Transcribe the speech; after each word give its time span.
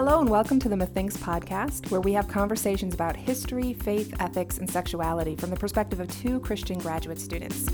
Hello, 0.00 0.20
and 0.20 0.30
welcome 0.30 0.60
to 0.60 0.68
the 0.68 0.76
Methinks 0.76 1.16
podcast, 1.16 1.90
where 1.90 2.00
we 2.00 2.12
have 2.12 2.28
conversations 2.28 2.94
about 2.94 3.16
history, 3.16 3.72
faith, 3.72 4.14
ethics, 4.20 4.58
and 4.58 4.70
sexuality 4.70 5.34
from 5.34 5.50
the 5.50 5.56
perspective 5.56 5.98
of 5.98 6.08
two 6.22 6.38
Christian 6.38 6.78
graduate 6.78 7.18
students. 7.18 7.66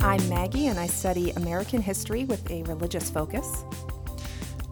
I'm 0.00 0.28
Maggie, 0.28 0.66
and 0.66 0.80
I 0.80 0.88
study 0.88 1.30
American 1.36 1.80
history 1.80 2.24
with 2.24 2.50
a 2.50 2.64
religious 2.64 3.08
focus. 3.08 3.62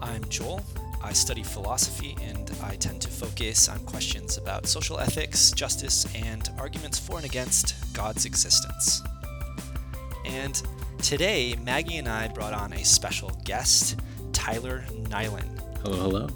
I'm 0.02 0.24
Joel. 0.29 0.61
I 1.04 1.12
study 1.12 1.45
philosophy 1.45 2.16
and 2.20 2.43
I 2.64 2.76
tend 2.76 3.00
to 3.02 3.08
focus 3.08 3.68
on 3.68 3.79
questions 3.84 4.36
about 4.39 4.66
social 4.66 4.98
ethics, 4.98 5.52
justice, 5.52 6.07
and 6.14 6.48
arguments 6.58 6.98
for 6.98 7.16
and 7.16 7.25
against 7.25 7.75
God's 7.94 8.25
existence. 8.25 9.02
And 10.25 10.61
today, 11.03 11.54
Maggie 11.62 11.98
and 11.98 12.08
I 12.08 12.29
brought 12.29 12.54
on 12.54 12.72
a 12.72 12.84
special 12.84 13.30
guest, 13.44 13.98
Tyler 14.32 14.84
Nylen. 15.04 15.46
Hello, 15.82 15.96
hello. 15.98 16.29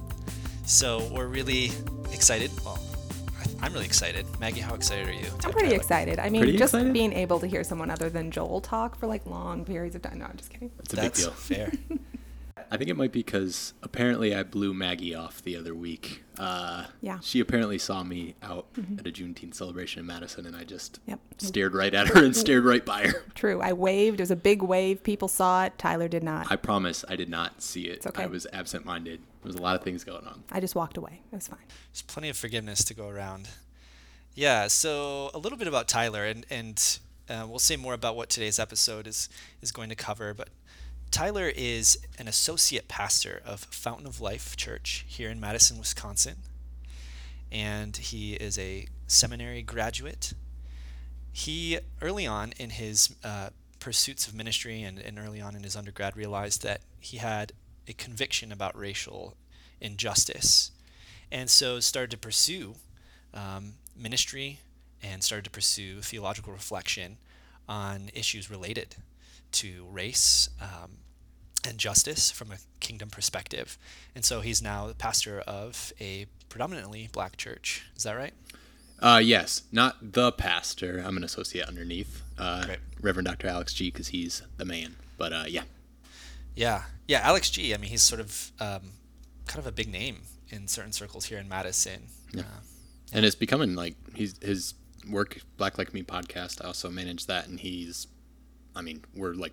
So 0.67 1.09
we're 1.13 1.27
really 1.29 1.73
excited. 2.13 2.51
Well, 2.65 2.79
I- 3.41 3.67
I'm 3.67 3.73
really 3.73 3.87
excited. 3.87 4.27
Maggie, 4.39 4.61
how 4.61 4.75
excited 4.75 5.09
are 5.09 5.13
you? 5.13 5.27
I'm 5.45 5.53
pretty 5.53 5.69
Tyler? 5.69 5.77
excited. 5.81 6.19
I 6.19 6.29
mean, 6.29 6.43
Pretty 6.43 6.59
just 6.59 6.75
excited? 6.75 6.93
being 6.93 7.13
able 7.15 7.41
to 7.41 7.47
hear 7.47 7.65
someone 7.65 7.91
other 7.91 8.11
than 8.11 8.31
Joel 8.31 8.61
talk 8.61 8.99
for 8.99 9.07
like 9.07 9.25
long 9.25 9.65
periods 9.65 9.97
of 9.97 10.03
time. 10.03 10.19
No, 10.19 10.27
I'm 10.27 10.37
just 10.37 10.51
kidding. 10.51 10.71
It's 10.81 10.93
a 10.93 10.97
That's 10.97 11.25
big 11.25 11.27
deal. 11.29 11.35
fair. 11.35 11.73
I 12.71 12.77
think 12.77 12.91
it 12.91 12.97
might 12.97 13.13
be 13.13 13.21
because 13.21 13.73
apparently 13.83 14.35
I 14.35 14.43
blew 14.43 14.75
Maggie 14.75 15.15
off 15.15 15.43
the 15.43 15.57
other 15.57 15.75
week. 15.75 16.23
Uh, 16.39 16.85
Yeah. 17.01 17.19
She 17.23 17.41
apparently 17.41 17.79
saw 17.79 18.03
me 18.05 18.35
out 18.43 18.67
at 18.99 19.07
a 19.07 19.11
Juneteenth 19.11 19.55
celebration 19.55 20.01
in 20.01 20.07
Madison, 20.07 20.45
and 20.47 20.55
I 20.55 20.65
just 20.65 21.01
Yep. 21.07 21.21
stared 21.39 21.75
right 21.75 21.95
at 21.95 22.09
her 22.09 22.25
and 22.25 22.37
stared 22.37 22.65
right 22.65 22.85
by 22.85 23.07
her. 23.09 23.25
True. 23.35 23.61
I 23.63 23.73
waved. 23.73 24.21
It 24.21 24.23
was 24.23 24.31
a 24.31 24.37
big 24.37 24.63
wave. 24.63 25.03
People 25.03 25.29
saw 25.29 25.65
it. 25.65 25.79
Tyler 25.79 26.09
did 26.09 26.23
not. 26.23 26.51
I 26.53 26.57
promise 26.57 27.05
I 27.09 27.17
did 27.17 27.29
not 27.31 27.63
see 27.63 27.85
it. 27.85 27.97
It's 27.99 28.07
okay. 28.07 28.25
I 28.25 28.27
was 28.27 28.47
absent-minded. 28.53 29.21
There 29.21 29.49
was 29.49 29.57
a 29.57 29.63
lot 29.63 29.75
of 29.77 29.83
things 29.83 30.05
going 30.05 30.27
on. 30.27 30.45
I 30.53 30.61
just 30.61 30.75
walked 30.75 30.97
away. 30.97 31.23
It 31.33 31.37
was 31.37 31.49
fine. 31.49 31.59
There's 31.93 32.03
plenty 32.03 32.29
of 32.29 32.37
forgiveness 32.37 32.85
to 32.85 32.95
go 32.95 33.09
around. 33.09 33.49
Yeah, 34.35 34.69
so 34.69 35.31
a 35.35 35.39
little 35.39 35.59
bit 35.59 35.67
about 35.69 35.89
Tyler, 35.89 36.25
and 36.25 36.45
and 36.51 36.99
uh, 37.29 37.47
we'll 37.49 37.59
say 37.59 37.77
more 37.77 37.95
about 37.95 38.15
what 38.15 38.29
today's 38.29 38.59
episode 38.59 39.07
is 39.07 39.29
is 39.63 39.73
going 39.73 39.89
to 39.89 39.95
cover. 39.97 40.33
But 40.35 40.49
Tyler 41.11 41.49
is 41.49 41.99
an 42.19 42.29
associate 42.29 42.89
pastor 42.89 43.41
of 43.45 43.61
Fountain 43.61 44.07
of 44.07 44.21
Life 44.21 44.57
Church 44.57 45.05
here 45.09 45.31
in 45.31 45.41
Madison, 45.41 45.79
Wisconsin, 45.79 46.37
and 47.51 47.97
he 47.97 48.35
is 48.35 48.59
a 48.59 48.87
seminary 49.07 49.63
graduate. 49.63 50.35
He 51.33 51.79
early 52.03 52.27
on 52.27 52.53
in 52.59 52.71
his 52.71 53.15
uh, 53.25 53.51
pursuits 53.81 54.27
of 54.27 54.35
ministry 54.35 54.83
and, 54.83 54.99
and 54.99 55.19
early 55.19 55.41
on 55.41 55.57
in 55.57 55.63
his 55.63 55.77
undergrad 55.77 56.17
realized 56.17 56.63
that 56.63 56.83
he 57.01 57.17
had 57.17 57.53
a 57.87 57.93
conviction 57.93 58.53
about 58.53 58.77
racial 58.77 59.35
injustice 59.81 60.73
and 61.31 61.49
so 61.49 61.81
started 61.81 62.11
to 62.11 62.19
pursue 62.19 62.75
um, 63.35 63.75
ministry 63.97 64.61
and 65.03 65.23
started 65.23 65.45
to 65.45 65.51
pursue 65.51 66.01
theological 66.01 66.53
reflection 66.53 67.19
on 67.69 68.11
issues 68.15 68.51
related 68.51 68.97
to 69.53 69.87
race 69.91 70.49
um, 70.61 70.99
and 71.67 71.79
justice 71.79 72.31
from 72.31 72.53
a 72.53 72.57
kingdom 72.81 73.11
perspective. 73.11 73.79
And 74.15 74.25
so 74.25 74.41
he's 74.41 74.63
now 74.63 74.87
the 74.87 74.95
pastor 74.95 75.41
of 75.41 75.93
a 76.01 76.27
predominantly 76.49 77.09
black 77.13 77.37
church. 77.37 77.87
Is 77.97 78.05
that 78.05 78.17
right? 78.17 78.35
Uh, 79.01 79.21
yes, 79.23 79.63
not 79.71 80.13
the 80.13 80.33
pastor. 80.33 81.03
I'm 81.05 81.17
an 81.17 81.25
associate 81.25 81.67
underneath 81.69 82.23
uh. 82.39 82.67
Reverend 83.01 83.27
Dr. 83.29 83.47
Alex 83.47 83.73
Gee 83.73 83.91
because 83.91 84.09
he's 84.09 84.43
the 84.57 84.65
man. 84.65 84.97
But 85.17 85.33
uh, 85.33 85.45
yeah, 85.47 85.63
Yeah, 86.57 86.85
yeah. 87.07 87.21
Alex 87.23 87.51
Gee. 87.51 87.75
I 87.75 87.77
mean, 87.77 87.91
he's 87.91 88.03
sort 88.03 88.21
of 88.21 88.53
um, 88.61 88.93
kind 89.47 89.61
of 89.61 89.67
a 89.67 89.73
big 89.73 89.89
name 89.89 90.23
in 90.49 90.67
certain 90.67 90.93
circles 90.93 91.27
here 91.27 91.39
in 91.39 91.49
Madison. 91.49 92.09
Yeah. 92.33 92.43
Uh, 92.43 92.61
and 93.13 93.25
it's 93.25 93.37
becoming 93.37 93.75
like 93.75 93.95
he's 94.15 94.37
his 94.43 94.75
work 95.09 95.41
black 95.57 95.79
like 95.79 95.95
me 95.95 96.03
podcast 96.03 96.63
i 96.63 96.67
also 96.67 96.91
manage 96.91 97.27
that 97.27 97.47
and 97.49 97.61
he's 97.61 98.07
i 98.79 98.83
mean 98.83 99.05
we're 99.15 99.35
like 99.35 99.53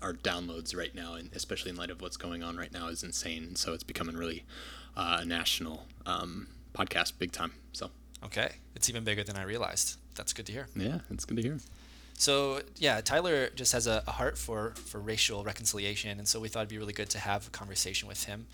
our 0.00 0.12
downloads 0.12 0.76
right 0.76 0.94
now 0.94 1.14
and 1.14 1.28
especially 1.34 1.70
in 1.70 1.76
light 1.76 1.90
of 1.90 2.00
what's 2.00 2.16
going 2.16 2.42
on 2.42 2.56
right 2.56 2.72
now 2.72 2.86
is 2.88 3.02
insane 3.02 3.42
and 3.42 3.58
so 3.58 3.72
it's 3.72 3.82
becoming 3.82 4.16
really 4.16 4.44
uh, 4.96 5.18
a 5.22 5.24
national 5.24 5.86
um, 6.06 6.46
podcast 6.72 7.12
big 7.18 7.32
time 7.32 7.52
so 7.72 7.90
okay, 8.24 8.50
it's 8.74 8.88
even 8.90 9.04
bigger 9.04 9.22
than 9.22 9.36
I 9.36 9.42
realized. 9.42 9.96
That's 10.16 10.32
good 10.32 10.46
to 10.46 10.52
hear. 10.52 10.66
yeah 10.74 10.98
it's 11.10 11.24
good 11.24 11.36
to 11.36 11.42
hear 11.42 11.58
So 12.14 12.62
yeah, 12.76 13.00
Tyler 13.00 13.48
just 13.54 13.72
has 13.72 13.86
a, 13.86 14.02
a 14.06 14.10
heart 14.10 14.36
for 14.36 14.72
for 14.90 14.98
racial 15.00 15.44
reconciliation, 15.44 16.18
and 16.18 16.26
so 16.26 16.40
we 16.40 16.48
thought 16.48 16.60
it'd 16.60 16.68
be 16.68 16.78
really 16.78 16.92
good 16.92 17.10
to 17.10 17.18
have 17.18 17.46
a 17.46 17.50
conversation 17.50 18.08
with 18.08 18.24
him. 18.24 18.46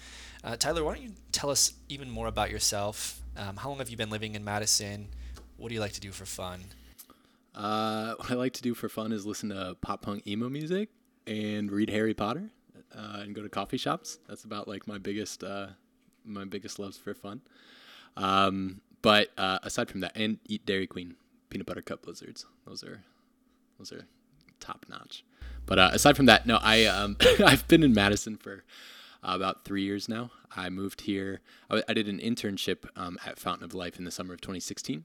Uh, 0.42 0.56
Tyler, 0.56 0.84
why 0.84 0.94
don't 0.94 1.02
you 1.02 1.12
tell 1.32 1.48
us 1.50 1.72
even 1.88 2.10
more 2.10 2.26
about 2.26 2.50
yourself? 2.50 3.20
Um, 3.36 3.56
how 3.56 3.70
long 3.70 3.78
have 3.78 3.88
you 3.88 3.96
been 3.96 4.10
living 4.10 4.34
in 4.34 4.44
Madison? 4.44 5.08
What 5.56 5.68
do 5.68 5.74
you 5.74 5.80
like 5.80 5.92
to 5.92 6.00
do 6.00 6.12
for 6.12 6.26
fun? 6.26 6.60
Uh, 7.54 8.14
what 8.14 8.30
i 8.30 8.34
like 8.34 8.52
to 8.52 8.62
do 8.62 8.74
for 8.74 8.88
fun 8.88 9.12
is 9.12 9.26
listen 9.26 9.48
to 9.48 9.76
pop 9.80 10.02
punk 10.02 10.26
emo 10.26 10.48
music 10.48 10.90
and 11.26 11.70
read 11.70 11.90
harry 11.90 12.14
potter 12.14 12.50
uh, 12.96 13.20
and 13.20 13.34
go 13.34 13.42
to 13.42 13.48
coffee 13.48 13.76
shops 13.78 14.18
that's 14.28 14.44
about 14.44 14.68
like 14.68 14.86
my 14.86 14.98
biggest 14.98 15.42
uh, 15.42 15.66
my 16.24 16.44
biggest 16.44 16.78
loves 16.78 16.96
for 16.96 17.14
fun 17.14 17.40
um, 18.16 18.80
but 19.02 19.30
uh, 19.36 19.58
aside 19.62 19.88
from 19.88 20.00
that 20.00 20.12
and 20.16 20.38
eat 20.46 20.64
dairy 20.66 20.86
queen 20.86 21.14
peanut 21.50 21.66
butter 21.66 21.82
cup 21.82 22.02
blizzards 22.02 22.46
those 22.66 22.82
are 22.84 23.02
those 23.78 23.92
are 23.92 24.06
top 24.64 24.86
notch. 24.88 25.24
But 25.66 25.78
uh, 25.78 25.90
aside 25.92 26.16
from 26.16 26.26
that, 26.26 26.46
no, 26.46 26.58
I 26.62 26.84
um, 26.86 27.16
I've 27.44 27.66
been 27.68 27.82
in 27.82 27.92
Madison 27.92 28.36
for 28.36 28.64
about 29.22 29.64
three 29.64 29.82
years 29.82 30.08
now. 30.08 30.30
I 30.56 30.68
moved 30.68 31.02
here. 31.02 31.40
I, 31.70 31.82
I 31.88 31.94
did 31.94 32.08
an 32.08 32.18
internship 32.18 32.84
um, 32.96 33.18
at 33.24 33.38
Fountain 33.38 33.64
of 33.64 33.74
Life 33.74 33.98
in 33.98 34.04
the 34.04 34.10
summer 34.10 34.34
of 34.34 34.40
2016. 34.40 35.04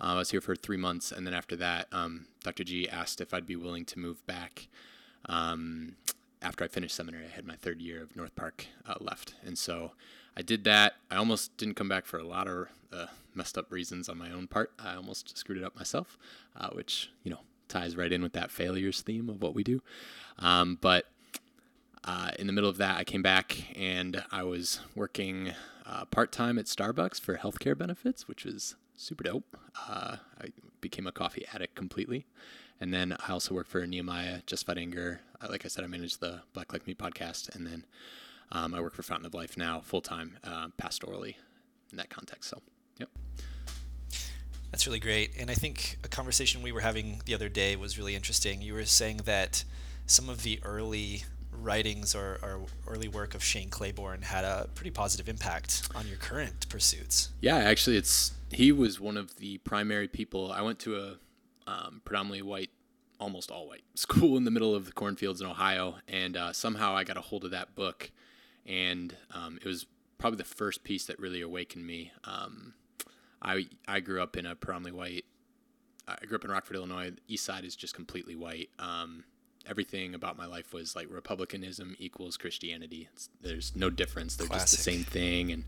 Uh, 0.00 0.04
I 0.04 0.14
was 0.16 0.30
here 0.30 0.40
for 0.40 0.56
three 0.56 0.76
months, 0.76 1.12
and 1.12 1.26
then 1.26 1.34
after 1.34 1.56
that, 1.56 1.88
um, 1.92 2.26
Dr. 2.42 2.64
Gee 2.64 2.88
asked 2.88 3.20
if 3.20 3.32
I'd 3.32 3.46
be 3.46 3.56
willing 3.56 3.84
to 3.86 3.98
move 3.98 4.24
back. 4.26 4.68
Um, 5.26 5.96
after 6.42 6.64
I 6.64 6.68
finished 6.68 6.94
seminary, 6.94 7.24
I 7.24 7.34
had 7.34 7.46
my 7.46 7.56
third 7.56 7.80
year 7.80 8.02
of 8.02 8.14
North 8.14 8.34
Park 8.36 8.66
uh, 8.86 8.94
left, 9.00 9.34
and 9.44 9.56
so 9.56 9.92
I 10.36 10.42
did 10.42 10.64
that. 10.64 10.94
I 11.10 11.16
almost 11.16 11.56
didn't 11.56 11.74
come 11.74 11.88
back 11.88 12.06
for 12.06 12.18
a 12.18 12.24
lot 12.24 12.48
of 12.48 12.68
uh, 12.92 13.06
messed 13.34 13.56
up 13.56 13.70
reasons 13.72 14.08
on 14.08 14.18
my 14.18 14.30
own 14.30 14.46
part. 14.46 14.72
I 14.78 14.94
almost 14.94 15.36
screwed 15.38 15.58
it 15.58 15.64
up 15.64 15.76
myself, 15.76 16.18
uh, 16.56 16.68
which 16.70 17.10
you 17.22 17.30
know 17.30 17.40
ties 17.68 17.96
right 17.96 18.12
in 18.12 18.22
with 18.22 18.32
that 18.34 18.50
failures 18.50 19.00
theme 19.00 19.28
of 19.28 19.40
what 19.40 19.54
we 19.54 19.62
do. 19.62 19.82
Um, 20.38 20.78
but 20.80 21.06
uh, 22.04 22.30
in 22.38 22.46
the 22.46 22.52
middle 22.52 22.68
of 22.70 22.76
that, 22.78 22.98
I 22.98 23.04
came 23.04 23.22
back 23.22 23.76
and 23.76 24.22
I 24.30 24.42
was 24.42 24.80
working 24.94 25.52
uh, 25.86 26.04
part 26.06 26.32
time 26.32 26.58
at 26.58 26.66
Starbucks 26.66 27.20
for 27.20 27.36
healthcare 27.36 27.76
benefits, 27.76 28.28
which 28.28 28.44
was 28.44 28.76
super 28.96 29.24
dope. 29.24 29.56
Uh, 29.88 30.16
I 30.40 30.48
became 30.80 31.06
a 31.06 31.12
coffee 31.12 31.44
addict 31.52 31.74
completely. 31.74 32.26
And 32.80 32.92
then 32.92 33.16
I 33.26 33.32
also 33.32 33.54
work 33.54 33.66
for 33.66 33.86
Nehemiah, 33.86 34.40
Justified 34.46 34.78
Anger. 34.78 35.20
Uh, 35.40 35.46
like 35.50 35.64
I 35.64 35.68
said, 35.68 35.84
I 35.84 35.86
manage 35.86 36.18
the 36.18 36.42
Black 36.52 36.72
Like 36.72 36.86
Me 36.86 36.94
podcast. 36.94 37.54
And 37.54 37.66
then 37.66 37.86
um, 38.52 38.74
I 38.74 38.80
work 38.80 38.94
for 38.94 39.02
Fountain 39.02 39.26
of 39.26 39.34
Life 39.34 39.56
now, 39.56 39.80
full 39.80 40.00
time, 40.00 40.38
uh, 40.44 40.68
pastorally 40.80 41.36
in 41.90 41.96
that 41.96 42.10
context. 42.10 42.50
So, 42.50 42.60
yep. 42.98 43.08
That's 44.70 44.86
really 44.86 44.98
great. 44.98 45.32
And 45.38 45.50
I 45.50 45.54
think 45.54 45.98
a 46.02 46.08
conversation 46.08 46.62
we 46.62 46.72
were 46.72 46.80
having 46.80 47.22
the 47.26 47.34
other 47.34 47.48
day 47.48 47.76
was 47.76 47.96
really 47.96 48.16
interesting. 48.16 48.60
You 48.60 48.74
were 48.74 48.84
saying 48.84 49.18
that 49.24 49.64
some 50.06 50.28
of 50.28 50.42
the 50.42 50.58
early 50.64 51.24
writings 51.52 52.14
or, 52.14 52.38
or 52.42 52.62
early 52.86 53.08
work 53.08 53.34
of 53.34 53.42
Shane 53.42 53.70
Claiborne 53.70 54.22
had 54.22 54.44
a 54.44 54.68
pretty 54.74 54.90
positive 54.90 55.28
impact 55.28 55.88
on 55.94 56.06
your 56.06 56.16
current 56.16 56.68
pursuits. 56.68 57.30
Yeah, 57.40 57.56
actually, 57.56 57.96
it's 57.96 58.32
he 58.54 58.72
was 58.72 59.00
one 59.00 59.16
of 59.16 59.36
the 59.36 59.58
primary 59.58 60.08
people. 60.08 60.52
I 60.52 60.62
went 60.62 60.78
to 60.80 60.96
a 60.96 61.70
um, 61.70 62.00
predominantly 62.04 62.42
white, 62.42 62.70
almost 63.20 63.50
all 63.50 63.68
white 63.68 63.84
school 63.94 64.36
in 64.36 64.44
the 64.44 64.50
middle 64.50 64.74
of 64.74 64.86
the 64.86 64.92
cornfields 64.92 65.40
in 65.40 65.46
Ohio, 65.46 65.96
and 66.08 66.36
uh, 66.36 66.52
somehow 66.52 66.96
I 66.96 67.04
got 67.04 67.16
a 67.16 67.22
hold 67.22 67.44
of 67.44 67.50
that 67.50 67.74
book, 67.74 68.10
and 68.66 69.14
um, 69.32 69.58
it 69.62 69.66
was 69.66 69.86
probably 70.18 70.38
the 70.38 70.44
first 70.44 70.84
piece 70.84 71.04
that 71.06 71.18
really 71.18 71.40
awakened 71.40 71.86
me. 71.86 72.12
Um, 72.24 72.74
I 73.42 73.66
I 73.86 74.00
grew 74.00 74.22
up 74.22 74.36
in 74.36 74.46
a 74.46 74.54
predominantly 74.54 74.98
white. 74.98 75.24
I 76.06 76.24
grew 76.26 76.36
up 76.36 76.44
in 76.44 76.50
Rockford, 76.50 76.76
Illinois. 76.76 77.10
The 77.10 77.20
East 77.28 77.44
Side 77.44 77.64
is 77.64 77.74
just 77.74 77.94
completely 77.94 78.36
white. 78.36 78.68
Um, 78.78 79.24
everything 79.66 80.14
about 80.14 80.36
my 80.36 80.46
life 80.46 80.74
was 80.74 80.94
like 80.94 81.06
republicanism 81.10 81.96
equals 81.98 82.36
Christianity. 82.36 83.08
It's, 83.14 83.30
there's 83.40 83.74
no 83.74 83.88
difference. 83.88 84.36
They're 84.36 84.48
just 84.48 84.70
the 84.70 84.82
same 84.82 85.02
thing, 85.02 85.50
and 85.50 85.64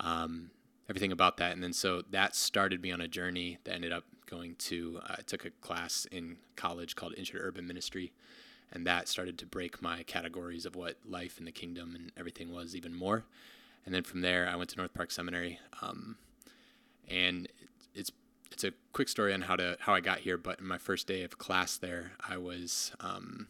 um, 0.00 0.50
everything 0.88 1.12
about 1.12 1.36
that. 1.38 1.52
And 1.52 1.62
then 1.62 1.72
so 1.72 2.02
that 2.10 2.34
started 2.34 2.82
me 2.82 2.92
on 2.92 3.00
a 3.00 3.08
journey 3.08 3.58
that 3.64 3.74
ended 3.74 3.92
up 3.92 4.04
going 4.26 4.54
to. 4.56 5.00
uh, 5.02 5.16
I 5.18 5.22
took 5.22 5.44
a 5.44 5.50
class 5.50 6.06
in 6.10 6.36
college 6.56 6.96
called 6.96 7.14
Intro 7.16 7.38
to 7.38 7.46
Urban 7.46 7.66
Ministry, 7.66 8.12
and 8.72 8.86
that 8.86 9.08
started 9.08 9.38
to 9.38 9.46
break 9.46 9.82
my 9.82 10.02
categories 10.02 10.66
of 10.66 10.76
what 10.76 10.96
life 11.08 11.38
in 11.38 11.44
the 11.44 11.52
kingdom 11.52 11.94
and 11.94 12.12
everything 12.16 12.52
was 12.52 12.74
even 12.74 12.94
more. 12.94 13.24
And 13.84 13.94
then 13.94 14.04
from 14.04 14.20
there, 14.20 14.48
I 14.48 14.56
went 14.56 14.70
to 14.70 14.76
North 14.76 14.94
Park 14.94 15.10
Seminary, 15.10 15.58
um, 15.80 16.16
and 17.08 17.48
it's 17.94 18.12
it's 18.50 18.64
a 18.64 18.72
quick 18.92 19.08
story 19.08 19.32
on 19.32 19.42
how 19.42 19.56
to 19.56 19.76
how 19.80 19.94
I 19.94 20.00
got 20.00 20.20
here. 20.20 20.38
But 20.38 20.60
in 20.60 20.66
my 20.66 20.78
first 20.78 21.06
day 21.06 21.22
of 21.22 21.38
class 21.38 21.76
there, 21.76 22.12
I 22.28 22.36
was 22.36 22.92
um, 23.00 23.48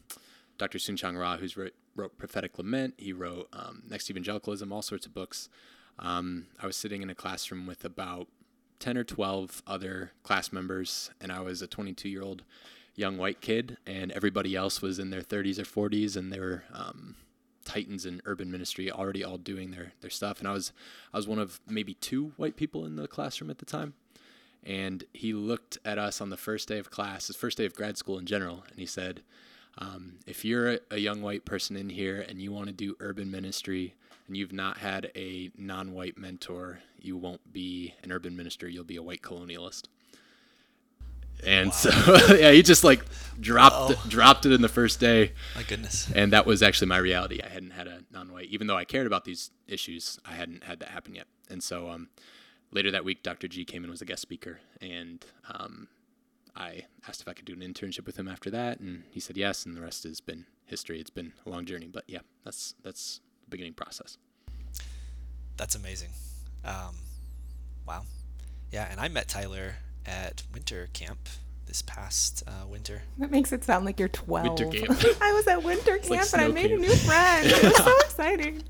Dr. 0.59 0.79
Soong-Chan 0.79 1.17
Rah, 1.17 1.39
who's 1.39 1.57
wrote, 1.57 1.75
wrote 1.97 2.17
Prophetic 2.19 2.57
Lament. 2.57 2.95
He 2.97 3.13
wrote 3.13 3.49
um, 3.53 3.83
Next 3.89 4.09
Evangelicalism, 4.11 4.73
all 4.73 4.83
sorts 4.83 5.07
of 5.07 5.13
books. 5.13 5.49
Um, 5.99 6.47
I 6.61 6.67
was 6.67 6.77
sitting 6.77 7.03
in 7.03 7.11
a 7.11 7.15
classroom 7.15 7.67
with 7.67 7.85
about 7.85 8.29
10 8.81 8.99
or 8.99 9.05
12 9.05 9.63
other 9.67 10.13
class 10.23 10.53
members, 10.53 11.11
and 11.21 11.31
I 11.31 11.41
was 11.41 11.63
a 11.63 11.67
22 11.67 12.09
year 12.09 12.23
old 12.23 12.43
young 12.95 13.17
white 13.17 13.41
kid, 13.41 13.79
and 13.87 14.11
everybody 14.13 14.55
else 14.57 14.83
was 14.83 14.99
in 14.99 15.11
their 15.11 15.23
30s 15.23 15.59
or 15.59 15.89
40s, 15.89 16.17
and 16.17 16.33
they 16.33 16.41
were 16.41 16.65
um, 16.73 17.17
titans 17.65 18.05
in 18.05 18.21
urban 18.25 18.51
ministry, 18.51 18.91
already 18.91 19.23
all 19.25 19.39
doing 19.39 19.71
their 19.71 19.93
their 20.01 20.11
stuff. 20.11 20.39
And 20.39 20.49
I 20.49 20.53
was 20.53 20.73
I 21.13 21.17
was 21.17 21.29
one 21.29 21.39
of 21.39 21.61
maybe 21.69 21.95
two 21.95 22.33
white 22.37 22.57
people 22.57 22.85
in 22.85 22.97
the 22.97 23.09
classroom 23.09 23.51
at 23.51 23.59
the 23.59 23.65
time. 23.65 23.95
And 24.65 25.05
he 25.13 25.33
looked 25.33 25.79
at 25.85 25.99
us 25.99 26.21
on 26.21 26.31
the 26.31 26.37
first 26.37 26.69
day 26.69 26.79
of 26.79 26.89
class, 26.89 27.27
his 27.27 27.37
first 27.37 27.59
day 27.59 27.65
of 27.65 27.75
grad 27.75 27.99
school 27.99 28.19
in 28.19 28.27
general, 28.27 28.63
and 28.71 28.79
he 28.79 28.87
said, 28.87 29.23
um, 29.79 30.19
"If 30.25 30.45
you're 30.45 30.75
a, 30.75 30.79
a 30.93 30.99
young 30.99 31.21
white 31.21 31.45
person 31.45 31.77
in 31.77 31.91
here 31.91 32.25
and 32.29 32.41
you 32.41 32.53
want 32.53 32.69
to 32.69 32.73
do 32.73 32.97
urban 33.01 33.31
ministry, 33.31 33.95
and 34.33 34.39
you've 34.39 34.51
not 34.51 34.79
had 34.79 35.13
a 35.15 35.51
non-white 35.59 36.17
mentor, 36.17 36.79
you 36.99 37.19
won't 37.19 37.53
be 37.53 37.93
an 38.03 38.11
urban 38.11 38.35
minister. 38.35 38.67
You'll 38.67 38.83
be 38.83 38.97
a 38.97 39.03
white 39.03 39.21
colonialist." 39.21 39.89
And 41.45 41.67
wow. 41.67 41.73
so 41.73 41.91
yeah, 42.35 42.51
he 42.51 42.63
just 42.63 42.83
like 42.83 43.05
dropped 43.39 43.91
it, 43.91 43.99
dropped 44.09 44.47
it 44.47 44.53
in 44.53 44.63
the 44.63 44.71
first 44.71 45.01
day. 45.01 45.33
My 45.55 45.65
goodness. 45.65 46.11
And 46.15 46.33
that 46.33 46.47
was 46.47 46.63
actually 46.63 46.87
my 46.87 46.97
reality. 46.97 47.43
I 47.45 47.51
hadn't 47.51 47.73
had 47.73 47.87
a 47.87 48.05
non-white, 48.11 48.47
even 48.47 48.69
though 48.69 48.77
I 48.77 48.87
cared 48.87 49.07
about 49.07 49.27
these 49.27 49.51
issues. 49.69 50.19
I 50.25 50.33
hadn't 50.33 50.65
had 50.65 50.81
that 50.81 50.89
happen 50.89 51.15
yet. 51.15 51.27
And 51.51 51.63
so 51.63 51.91
um, 51.91 52.09
later 52.71 52.91
that 52.91 53.05
week, 53.05 53.23
Dr. 53.23 53.49
Gee 53.49 53.67
came 53.67 53.85
and 53.85 53.91
was 53.91 54.01
a 54.01 54.07
guest 54.07 54.23
speaker, 54.23 54.61
and 54.81 55.23
um, 55.53 55.89
I 56.57 56.87
asked 57.07 57.21
if 57.21 57.29
I 57.29 57.35
could 57.35 57.45
do 57.45 57.53
an 57.53 57.61
internship 57.61 58.07
with 58.07 58.17
him 58.17 58.29
after 58.29 58.49
that, 58.49 58.81
and 58.81 59.03
he 59.11 59.21
said 59.21 59.37
yes. 59.37 59.67
And 59.67 59.77
the 59.77 59.83
rest 59.83 60.05
has 60.05 60.23
been 60.23 60.47
history. 60.65 61.01
It's 61.01 61.11
been 61.11 61.35
a 61.45 61.51
long 61.51 61.67
journey, 61.67 61.87
but 61.87 62.05
yeah, 62.07 62.21
that's 62.47 62.75
that's 62.83 63.21
beginning 63.53 63.75
process. 63.75 64.19
That's 65.57 65.77
amazing. 65.77 66.11
Um, 66.65 66.97
wow. 67.87 68.03
Yeah, 68.73 68.89
and 68.91 68.99
I 68.99 69.09
met 69.09 69.29
Tyler 69.29 69.77
at 70.05 70.43
winter 70.53 70.89
camp 70.93 71.29
this 71.67 71.83
past 71.83 72.43
uh, 72.47 72.67
winter. 72.67 73.03
That 73.19 73.31
makes 73.31 73.53
it 73.53 73.65
sound 73.65 73.85
like 73.85 73.99
you're 73.99 74.09
12. 74.09 74.47
Winter 74.47 74.67
camp. 74.67 75.01
I 75.21 75.33
was 75.33 75.47
at 75.47 75.63
winter 75.63 75.99
camp 75.99 76.11
like 76.11 76.33
and 76.33 76.43
I 76.43 76.49
made 76.49 76.69
camp. 76.69 76.83
a 76.83 76.87
new 76.87 76.95
friend. 76.97 77.47
It 77.47 77.63
was 77.63 77.77
so 77.77 77.99
exciting. 78.05 78.63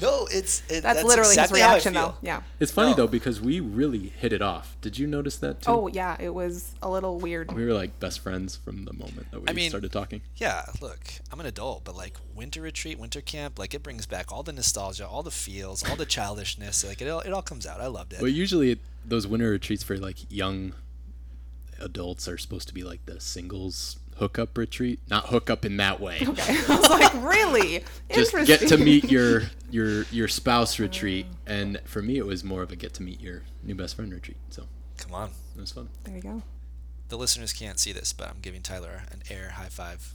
No, 0.00 0.26
it's 0.30 0.62
it, 0.68 0.82
that's, 0.82 0.82
that's, 0.82 1.04
literally 1.04 1.32
exactly 1.32 1.60
his 1.60 1.68
reaction 1.68 1.94
though. 1.94 2.14
Yeah. 2.22 2.42
It's 2.58 2.72
funny 2.72 2.90
no. 2.90 2.96
though 2.96 3.06
because 3.06 3.40
we 3.40 3.60
really 3.60 4.08
hit 4.08 4.32
it 4.32 4.42
off. 4.42 4.76
Did 4.80 4.98
you 4.98 5.06
notice 5.06 5.36
that 5.38 5.62
too? 5.62 5.70
Oh 5.70 5.86
yeah, 5.86 6.16
it 6.18 6.32
was 6.34 6.74
a 6.82 6.90
little 6.90 7.18
weird. 7.18 7.52
We 7.52 7.64
were 7.64 7.72
like 7.72 7.98
best 8.00 8.20
friends 8.20 8.56
from 8.56 8.84
the 8.84 8.92
moment 8.92 9.30
that 9.30 9.40
we 9.40 9.48
I 9.48 9.52
mean, 9.52 9.68
started 9.68 9.92
talking. 9.92 10.22
Yeah, 10.36 10.64
look, 10.80 11.00
I'm 11.30 11.40
an 11.40 11.46
adult, 11.46 11.84
but 11.84 11.94
like 11.94 12.16
winter 12.34 12.62
retreat, 12.62 12.98
winter 12.98 13.20
camp, 13.20 13.58
like 13.58 13.74
it 13.74 13.82
brings 13.82 14.06
back 14.06 14.32
all 14.32 14.42
the 14.42 14.52
nostalgia, 14.52 15.06
all 15.06 15.22
the 15.22 15.30
feels, 15.30 15.88
all 15.88 15.96
the 15.96 16.06
childishness. 16.06 16.84
Like 16.84 17.00
it 17.00 17.08
all, 17.08 17.20
it 17.20 17.32
all 17.32 17.42
comes 17.42 17.66
out. 17.66 17.80
I 17.80 17.86
loved 17.86 18.14
it. 18.14 18.20
Well, 18.20 18.30
usually 18.30 18.72
it, 18.72 18.80
those 19.04 19.26
winter 19.26 19.50
retreats 19.50 19.82
for 19.82 19.96
like 19.96 20.16
young 20.30 20.72
adults 21.80 22.28
are 22.28 22.38
supposed 22.38 22.68
to 22.68 22.74
be 22.74 22.84
like 22.84 23.04
the 23.06 23.20
singles 23.20 23.98
hookup 24.16 24.56
retreat. 24.56 25.00
Not 25.08 25.26
hookup 25.26 25.64
in 25.64 25.76
that 25.78 26.00
way. 26.00 26.18
Okay. 26.34 26.56
I 26.68 26.76
was 26.76 26.90
like, 26.90 27.14
really? 27.14 27.84
Just 28.10 28.34
get 28.46 28.60
to 28.68 28.78
meet 28.78 29.10
your 29.10 29.42
your 29.70 30.04
your 30.04 30.28
spouse 30.28 30.78
retreat. 30.78 31.26
And 31.46 31.80
for 31.84 32.02
me 32.02 32.18
it 32.18 32.26
was 32.26 32.42
more 32.44 32.62
of 32.62 32.72
a 32.72 32.76
get 32.76 32.94
to 32.94 33.02
meet 33.02 33.20
your 33.20 33.42
new 33.62 33.74
best 33.74 33.96
friend 33.96 34.12
retreat. 34.12 34.38
So 34.50 34.64
Come 34.98 35.14
on. 35.14 35.30
It 35.56 35.60
was 35.60 35.72
fun. 35.72 35.88
There 36.04 36.14
you 36.14 36.22
go. 36.22 36.42
The 37.08 37.18
listeners 37.18 37.52
can't 37.52 37.78
see 37.78 37.92
this, 37.92 38.12
but 38.12 38.28
I'm 38.28 38.38
giving 38.40 38.62
Tyler 38.62 39.02
an 39.10 39.22
air 39.30 39.50
high 39.50 39.68
five. 39.68 40.14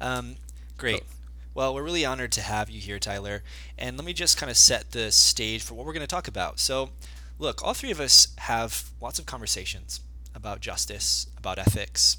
Um, 0.00 0.36
great. 0.76 1.02
Oh. 1.02 1.16
Well, 1.54 1.74
we're 1.74 1.82
really 1.82 2.04
honored 2.04 2.32
to 2.32 2.40
have 2.40 2.70
you 2.70 2.80
here, 2.80 2.98
Tyler. 2.98 3.42
And 3.78 3.96
let 3.98 4.06
me 4.06 4.12
just 4.14 4.38
kind 4.38 4.50
of 4.50 4.56
set 4.56 4.92
the 4.92 5.12
stage 5.12 5.62
for 5.62 5.74
what 5.74 5.84
we're 5.84 5.92
going 5.92 6.00
to 6.00 6.06
talk 6.06 6.26
about. 6.26 6.58
So, 6.58 6.90
look, 7.38 7.62
all 7.62 7.74
three 7.74 7.90
of 7.90 8.00
us 8.00 8.28
have 8.38 8.90
lots 9.00 9.18
of 9.18 9.26
conversations 9.26 10.00
about 10.34 10.60
justice, 10.60 11.26
about 11.36 11.58
ethics, 11.58 12.18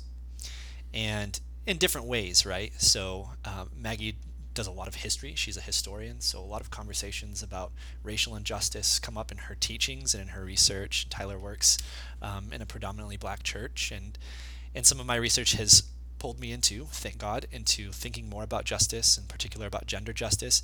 and 0.94 1.40
in 1.66 1.78
different 1.78 2.08
ways, 2.08 2.46
right? 2.46 2.74
So 2.78 3.30
uh, 3.46 3.66
Maggie 3.76 4.18
does 4.54 4.68
a 4.68 4.72
lot 4.72 4.88
of 4.88 4.96
history. 4.96 5.34
She's 5.36 5.58
a 5.58 5.62
historian, 5.62 6.22
so 6.22 6.40
a 6.40 6.42
lot 6.46 6.62
of 6.62 6.70
conversations 6.70 7.42
about 7.42 7.72
racial 8.04 8.36
injustice 8.36 9.00
come 9.00 9.18
up 9.18 9.32
in 9.32 9.40
her 9.40 9.56
teachings 9.56 10.14
and 10.14 10.22
in 10.22 10.30
her 10.30 10.46
research. 10.46 11.10
Tyler 11.10 11.40
works 11.40 11.78
um, 12.22 12.50
in 12.52 12.62
a 12.62 12.66
predominantly 12.66 13.18
black 13.18 13.44
church, 13.44 13.92
and 13.92 14.18
and 14.76 14.86
some 14.86 15.00
of 15.00 15.06
my 15.06 15.16
research 15.16 15.54
has 15.54 15.84
pulled 16.20 16.40
me 16.40 16.52
into, 16.52 16.86
thank 16.86 17.18
God, 17.18 17.46
into 17.52 17.92
thinking 17.92 18.30
more 18.30 18.44
about 18.44 18.66
justice, 18.66 19.18
in 19.18 19.26
particular 19.26 19.68
about 19.68 19.88
gender 19.88 20.14
justice. 20.14 20.64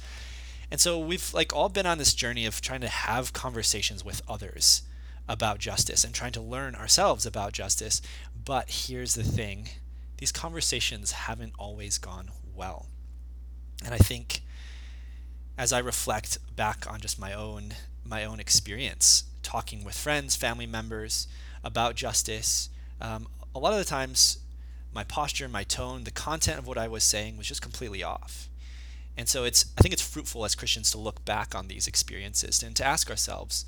And 0.71 0.79
so 0.79 0.97
we've 0.99 1.33
like 1.33 1.53
all 1.53 1.69
been 1.69 1.85
on 1.85 1.97
this 1.97 2.13
journey 2.13 2.45
of 2.45 2.61
trying 2.61 2.81
to 2.81 2.87
have 2.87 3.33
conversations 3.33 4.03
with 4.05 4.21
others 4.27 4.83
about 5.29 5.59
justice 5.59 6.03
and 6.03 6.13
trying 6.13 6.31
to 6.33 6.41
learn 6.41 6.75
ourselves 6.75 7.25
about 7.25 7.53
justice. 7.53 8.01
But 8.43 8.69
here's 8.69 9.13
the 9.13 9.23
thing 9.23 9.69
these 10.17 10.31
conversations 10.33 11.11
haven't 11.13 11.53
always 11.57 11.97
gone 11.97 12.31
well. 12.53 12.87
And 13.85 13.93
I 13.93 13.97
think 13.97 14.41
as 15.57 15.71
I 15.71 15.79
reflect 15.79 16.39
back 16.55 16.91
on 16.91 16.99
just 16.99 17.19
my 17.19 17.33
own 17.33 17.75
my 18.03 18.25
own 18.25 18.39
experience 18.39 19.25
talking 19.43 19.83
with 19.83 19.95
friends, 19.95 20.35
family 20.35 20.65
members 20.65 21.27
about 21.63 21.95
justice, 21.95 22.69
um, 22.99 23.27
a 23.53 23.59
lot 23.59 23.73
of 23.73 23.79
the 23.79 23.85
times 23.85 24.39
my 24.91 25.03
posture, 25.03 25.47
my 25.47 25.63
tone, 25.63 26.03
the 26.03 26.11
content 26.11 26.57
of 26.57 26.65
what 26.65 26.77
I 26.77 26.87
was 26.87 27.03
saying 27.03 27.37
was 27.37 27.47
just 27.47 27.61
completely 27.61 28.01
off. 28.01 28.49
And 29.15 29.29
so 29.29 29.43
it's 29.43 29.65
I 29.77 29.81
think 29.81 29.93
it's 29.93 30.01
fruitful 30.01 30.43
as 30.43 30.55
Christians 30.55 30.89
to 30.91 30.97
look 30.97 31.23
back 31.23 31.53
on 31.53 31.67
these 31.67 31.87
experiences 31.87 32.63
and 32.63 32.75
to 32.77 32.85
ask 32.85 33.09
ourselves, 33.09 33.65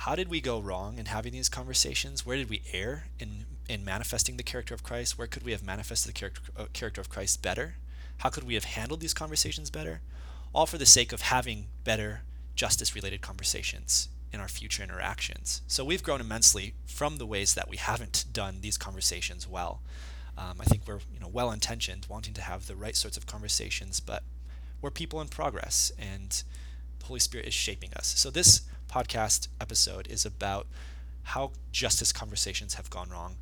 how 0.00 0.14
did 0.14 0.28
we 0.28 0.40
go 0.40 0.58
wrong 0.58 0.98
in 0.98 1.04
having 1.04 1.30
these 1.30 1.50
conversations? 1.50 2.24
Where 2.24 2.38
did 2.38 2.48
we 2.48 2.62
err 2.72 3.08
in 3.18 3.44
in 3.68 3.84
manifesting 3.84 4.38
the 4.38 4.42
character 4.42 4.72
of 4.72 4.82
Christ? 4.82 5.18
Where 5.18 5.26
could 5.26 5.42
we 5.42 5.52
have 5.52 5.62
manifested 5.62 6.08
the 6.08 6.18
character 6.18 6.40
uh, 6.56 6.64
character 6.72 7.02
of 7.02 7.10
Christ 7.10 7.42
better? 7.42 7.74
How 8.18 8.30
could 8.30 8.44
we 8.44 8.54
have 8.54 8.64
handled 8.64 9.00
these 9.00 9.12
conversations 9.12 9.68
better? 9.68 10.00
All 10.54 10.64
for 10.64 10.78
the 10.78 10.86
sake 10.86 11.12
of 11.12 11.20
having 11.20 11.66
better 11.84 12.22
justice 12.54 12.94
related 12.94 13.20
conversations 13.20 14.08
in 14.32 14.40
our 14.40 14.48
future 14.48 14.82
interactions. 14.82 15.60
So 15.66 15.84
we've 15.84 16.02
grown 16.02 16.20
immensely 16.22 16.74
from 16.86 17.18
the 17.18 17.26
ways 17.26 17.52
that 17.52 17.68
we 17.68 17.76
haven't 17.76 18.24
done 18.32 18.62
these 18.62 18.78
conversations 18.78 19.46
well. 19.46 19.82
Um, 20.38 20.56
I 20.60 20.64
think 20.64 20.84
we're 20.86 21.00
you 21.12 21.20
know 21.20 21.28
well 21.28 21.52
intentioned, 21.52 22.06
wanting 22.08 22.32
to 22.34 22.42
have 22.42 22.68
the 22.68 22.74
right 22.74 22.96
sorts 22.96 23.18
of 23.18 23.26
conversations, 23.26 24.00
but 24.00 24.22
we're 24.80 24.90
people 24.90 25.20
in 25.20 25.28
progress, 25.28 25.92
and 25.98 26.42
the 27.00 27.04
Holy 27.04 27.20
Spirit 27.20 27.46
is 27.46 27.52
shaping 27.52 27.92
us. 27.92 28.06
So 28.16 28.30
this 28.30 28.62
podcast 28.90 29.48
episode 29.60 30.08
is 30.08 30.26
about 30.26 30.66
how 31.22 31.52
justice 31.72 32.12
conversations 32.12 32.74
have 32.74 32.90
gone 32.90 33.10
wrong, 33.10 33.36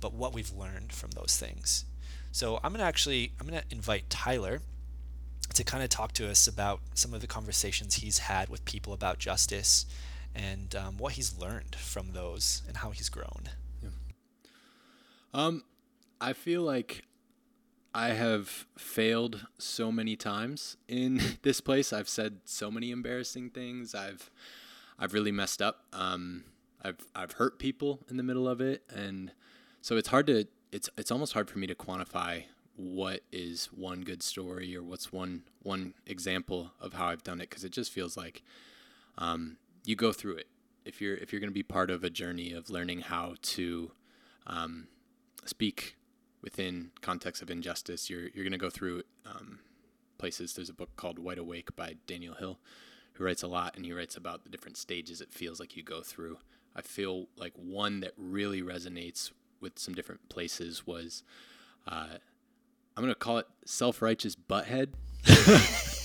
but 0.00 0.12
what 0.12 0.34
we've 0.34 0.52
learned 0.52 0.92
from 0.92 1.10
those 1.12 1.36
things. 1.36 1.84
So 2.30 2.60
I'm 2.62 2.72
gonna 2.72 2.84
actually 2.84 3.32
I'm 3.40 3.46
gonna 3.46 3.64
invite 3.70 4.10
Tyler 4.10 4.60
to 5.54 5.64
kind 5.64 5.82
of 5.82 5.90
talk 5.90 6.12
to 6.14 6.28
us 6.30 6.46
about 6.46 6.80
some 6.94 7.12
of 7.12 7.20
the 7.20 7.26
conversations 7.26 7.96
he's 7.96 8.18
had 8.18 8.48
with 8.48 8.64
people 8.64 8.92
about 8.92 9.18
justice 9.18 9.86
and 10.34 10.74
um, 10.74 10.96
what 10.96 11.12
he's 11.12 11.38
learned 11.38 11.74
from 11.74 12.12
those 12.12 12.62
and 12.66 12.78
how 12.78 12.90
he's 12.90 13.08
grown. 13.08 13.50
Yeah. 13.82 13.90
Um, 15.34 15.64
I 16.20 16.32
feel 16.32 16.62
like 16.62 17.02
I 17.94 18.10
have 18.10 18.66
failed 18.78 19.46
so 19.58 19.92
many 19.92 20.16
times 20.16 20.76
in 20.88 21.20
this 21.42 21.60
place. 21.60 21.92
I've 21.92 22.08
said 22.08 22.40
so 22.44 22.70
many 22.70 22.90
embarrassing 22.90 23.50
things. 23.50 23.94
I've 23.94 24.30
I've 24.98 25.14
really 25.14 25.32
messed 25.32 25.62
up. 25.62 25.84
Um, 25.92 26.44
I've 26.82 27.06
I've 27.14 27.32
hurt 27.32 27.58
people 27.58 28.00
in 28.08 28.16
the 28.16 28.22
middle 28.22 28.48
of 28.48 28.60
it, 28.60 28.82
and 28.94 29.32
so 29.80 29.96
it's 29.96 30.08
hard 30.08 30.26
to 30.26 30.46
it's 30.70 30.88
it's 30.96 31.10
almost 31.10 31.32
hard 31.32 31.48
for 31.48 31.58
me 31.58 31.66
to 31.66 31.74
quantify 31.74 32.44
what 32.74 33.20
is 33.30 33.66
one 33.66 34.00
good 34.00 34.22
story 34.22 34.76
or 34.76 34.82
what's 34.82 35.12
one 35.12 35.42
one 35.62 35.94
example 36.06 36.72
of 36.80 36.94
how 36.94 37.06
I've 37.06 37.22
done 37.22 37.40
it 37.40 37.50
because 37.50 37.64
it 37.64 37.72
just 37.72 37.92
feels 37.92 38.16
like 38.16 38.42
um, 39.18 39.58
you 39.84 39.94
go 39.94 40.12
through 40.12 40.36
it. 40.36 40.48
If 40.84 41.00
you're 41.00 41.16
if 41.16 41.32
you're 41.32 41.40
going 41.40 41.50
to 41.50 41.54
be 41.54 41.62
part 41.62 41.90
of 41.90 42.02
a 42.02 42.10
journey 42.10 42.52
of 42.52 42.70
learning 42.70 43.02
how 43.02 43.34
to 43.42 43.92
um, 44.46 44.88
speak 45.44 45.96
within 46.42 46.90
context 47.00 47.42
of 47.42 47.50
injustice, 47.50 48.10
you're 48.10 48.28
you're 48.34 48.44
going 48.44 48.52
to 48.52 48.58
go 48.58 48.70
through 48.70 49.02
um, 49.26 49.60
places. 50.18 50.54
There's 50.54 50.70
a 50.70 50.74
book 50.74 50.96
called 50.96 51.18
Wide 51.18 51.38
Awake 51.38 51.76
by 51.76 51.96
Daniel 52.06 52.34
Hill 52.34 52.58
who 53.14 53.24
writes 53.24 53.42
a 53.42 53.46
lot 53.48 53.76
and 53.76 53.84
he 53.84 53.92
writes 53.92 54.16
about 54.16 54.44
the 54.44 54.50
different 54.50 54.76
stages 54.76 55.20
it 55.20 55.32
feels 55.32 55.60
like 55.60 55.76
you 55.76 55.82
go 55.82 56.00
through. 56.02 56.38
I 56.74 56.80
feel 56.82 57.26
like 57.36 57.52
one 57.56 58.00
that 58.00 58.12
really 58.16 58.62
resonates 58.62 59.30
with 59.60 59.78
some 59.78 59.94
different 59.94 60.28
places 60.28 60.86
was 60.86 61.22
uh, 61.86 62.06
I'm 62.96 63.02
going 63.02 63.08
to 63.08 63.14
call 63.14 63.38
it 63.38 63.46
self 63.64 64.00
righteous 64.02 64.34
butthead. 64.36 64.88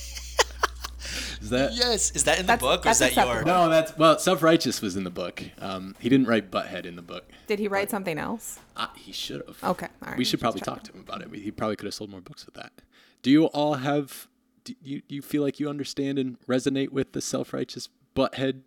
Is 1.40 1.50
that? 1.50 1.72
Yes. 1.74 2.10
Is 2.16 2.24
that 2.24 2.38
in 2.40 2.46
the 2.46 2.48
That's- 2.48 2.60
book 2.60 2.84
or 2.84 2.90
is 2.90 2.98
that's 2.98 3.14
that 3.14 3.26
your? 3.26 3.44
No, 3.44 3.68
that's 3.68 3.96
well. 3.96 4.18
Self 4.18 4.42
righteous 4.42 4.82
was 4.82 4.96
in 4.96 5.04
the 5.04 5.10
book. 5.10 5.40
Um, 5.58 5.94
he 6.00 6.08
didn't 6.08 6.26
write 6.26 6.50
butthead 6.50 6.84
in 6.84 6.96
the 6.96 7.02
book. 7.02 7.30
Did 7.46 7.60
he 7.60 7.68
write 7.68 7.90
something 7.90 8.18
else? 8.18 8.58
Uh, 8.76 8.88
he 8.96 9.12
should 9.12 9.42
have. 9.46 9.62
Okay, 9.62 9.86
all 10.02 10.08
right. 10.08 10.18
We 10.18 10.24
should 10.24 10.40
probably 10.40 10.60
talk 10.62 10.82
to 10.84 10.92
him 10.92 11.00
about 11.00 11.22
it. 11.22 11.32
He 11.38 11.50
probably 11.52 11.76
could 11.76 11.84
have 11.86 11.94
sold 11.94 12.10
more 12.10 12.20
books 12.20 12.44
with 12.44 12.56
that. 12.56 12.72
Do 13.22 13.30
you 13.30 13.46
all 13.46 13.74
have? 13.74 14.26
Do 14.68 14.74
you 14.82 15.02
you 15.08 15.22
feel 15.22 15.42
like 15.42 15.58
you 15.58 15.68
understand 15.68 16.18
and 16.18 16.38
resonate 16.46 16.90
with 16.90 17.12
the 17.12 17.20
self 17.22 17.52
righteous 17.54 17.88
butthead 18.14 18.60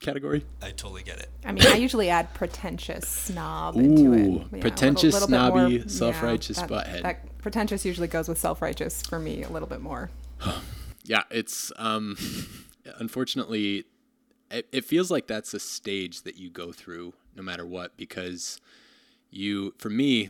category? 0.00 0.44
I 0.62 0.70
totally 0.72 1.02
get 1.02 1.18
it. 1.20 1.30
I 1.44 1.52
mean, 1.52 1.66
I 1.66 1.76
usually 1.76 2.10
add 2.10 2.32
pretentious 2.34 3.08
snob 3.08 3.76
into 3.76 4.12
it. 4.12 4.20
Ooh, 4.20 4.20
Yeah, 4.20 4.20
a 4.20 4.28
little- 4.42 4.60
pretentious, 4.60 5.14
little 5.14 5.28
bit 5.28 5.38
more- 5.40 5.50
snobby, 5.70 5.88
self-righteous 5.88 6.56
that- 6.58 6.68
butthead. 6.70 7.02
That 7.02 7.38
pretentious 7.38 7.84
usually 7.86 8.08
goes 8.08 8.28
with 8.28 8.38
self-righteous 8.38 9.02
for 9.02 9.18
me 9.18 9.42
a 9.42 9.48
little 9.48 9.68
bit 9.68 9.80
more. 9.80 10.10
Yeah, 11.04 11.22
it's 11.30 11.72
um, 11.76 12.18
unfortunately, 12.98 13.84
it, 14.50 14.68
it 14.72 14.84
feels 14.84 15.10
like 15.10 15.26
that's 15.26 15.54
a 15.54 15.58
stage 15.58 16.20
that 16.22 16.36
you 16.36 16.50
go 16.50 16.70
through 16.70 17.14
no 17.34 17.42
matter 17.42 17.64
what 17.64 17.96
because 17.96 18.60
you, 19.30 19.72
for 19.78 19.88
me, 19.88 20.28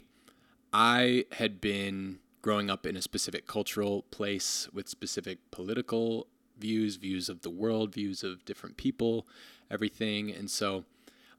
I 0.72 1.24
had 1.32 1.60
been 1.60 2.20
growing 2.48 2.70
up 2.70 2.86
in 2.86 2.96
a 2.96 3.02
specific 3.02 3.46
cultural 3.46 4.04
place 4.04 4.70
with 4.72 4.88
specific 4.88 5.38
political 5.50 6.28
views, 6.58 6.96
views 6.96 7.28
of 7.28 7.42
the 7.42 7.50
world, 7.50 7.92
views 7.92 8.24
of 8.24 8.42
different 8.46 8.78
people, 8.78 9.26
everything, 9.70 10.30
and 10.30 10.50
so 10.50 10.82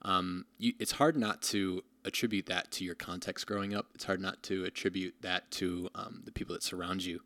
um, 0.03 0.45
you, 0.59 0.71
it's 0.77 0.91
hard 0.91 1.17
not 1.17 1.41
to 1.41 1.81
attribute 2.05 2.45
that 2.45 2.69
to 2.69 2.83
your 2.83 2.93
context 2.93 3.47
growing 3.47 3.73
up. 3.73 3.87
It's 3.95 4.03
hard 4.03 4.21
not 4.21 4.43
to 4.43 4.65
attribute 4.65 5.15
that 5.21 5.49
to 5.53 5.89
um, 5.95 6.21
the 6.25 6.31
people 6.31 6.53
that 6.53 6.61
surround 6.61 7.03
you, 7.03 7.21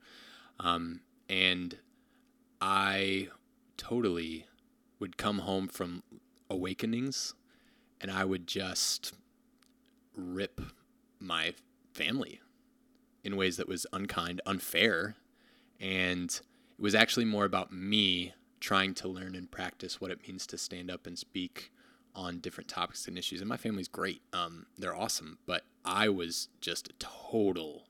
um, 0.62 1.02
and 1.28 1.78
I 2.62 3.28
totally 3.76 4.46
would 5.00 5.18
come 5.18 5.40
home 5.40 5.68
from 5.68 6.04
awakenings 6.50 7.34
and 8.00 8.10
I 8.10 8.24
would 8.24 8.48
just 8.48 9.14
rip 10.16 10.62
my 11.20 11.54
family 11.94 12.40
in 13.24 13.36
ways 13.36 13.58
that 13.58 13.68
was 13.68 13.86
unkind, 13.94 14.42
unfair. 14.46 15.16
And 15.80 16.30
it 16.30 16.82
was 16.82 16.96
actually 16.96 17.26
more 17.26 17.46
about 17.46 17.72
me 17.72 18.34
trying 18.60 18.94
to 18.96 19.08
learn 19.08 19.36
and 19.36 19.52
practice 19.52 20.00
what 20.00 20.12
it 20.12 20.28
means 20.28 20.48
to 20.48 20.58
stand 20.58 20.90
up 20.90 21.06
and 21.06 21.18
speak 21.18 21.72
on 22.16 22.40
different 22.40 22.68
topics 22.68 23.08
and 23.08 23.18
issues. 23.18 23.42
And 23.42 23.50
my 23.50 23.58
family's 23.58 23.88
great. 23.88 24.22
Um, 24.32 24.68
they're 24.78 24.96
awesome. 24.96 25.40
But 25.46 25.64
I 25.84 26.10
was 26.10 26.50
just 26.62 26.88
a 26.88 26.94
total 27.00 27.88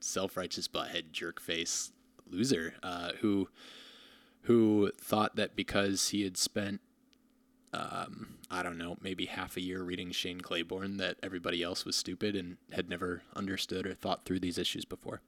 self 0.00 0.36
righteous 0.36 0.68
butthead 0.68 1.12
jerk 1.12 1.40
face 1.40 1.92
loser 2.30 2.74
uh, 2.82 3.12
who 3.20 3.48
who 4.42 4.92
thought 5.00 5.36
that 5.36 5.56
because 5.56 6.10
he 6.10 6.22
had 6.22 6.36
spent 6.36 6.80
um, 7.74 8.34
I 8.50 8.62
don't 8.62 8.78
know, 8.78 8.96
maybe 9.00 9.26
half 9.26 9.56
a 9.56 9.60
year 9.60 9.82
reading 9.82 10.12
Shane 10.12 10.40
Claiborne 10.40 10.96
that 10.98 11.16
everybody 11.22 11.62
else 11.62 11.84
was 11.84 11.96
stupid 11.96 12.36
and 12.36 12.56
had 12.72 12.88
never 12.88 13.22
understood 13.34 13.86
or 13.86 13.94
thought 13.94 14.24
through 14.24 14.40
these 14.40 14.58
issues 14.58 14.84
before. 14.84 15.20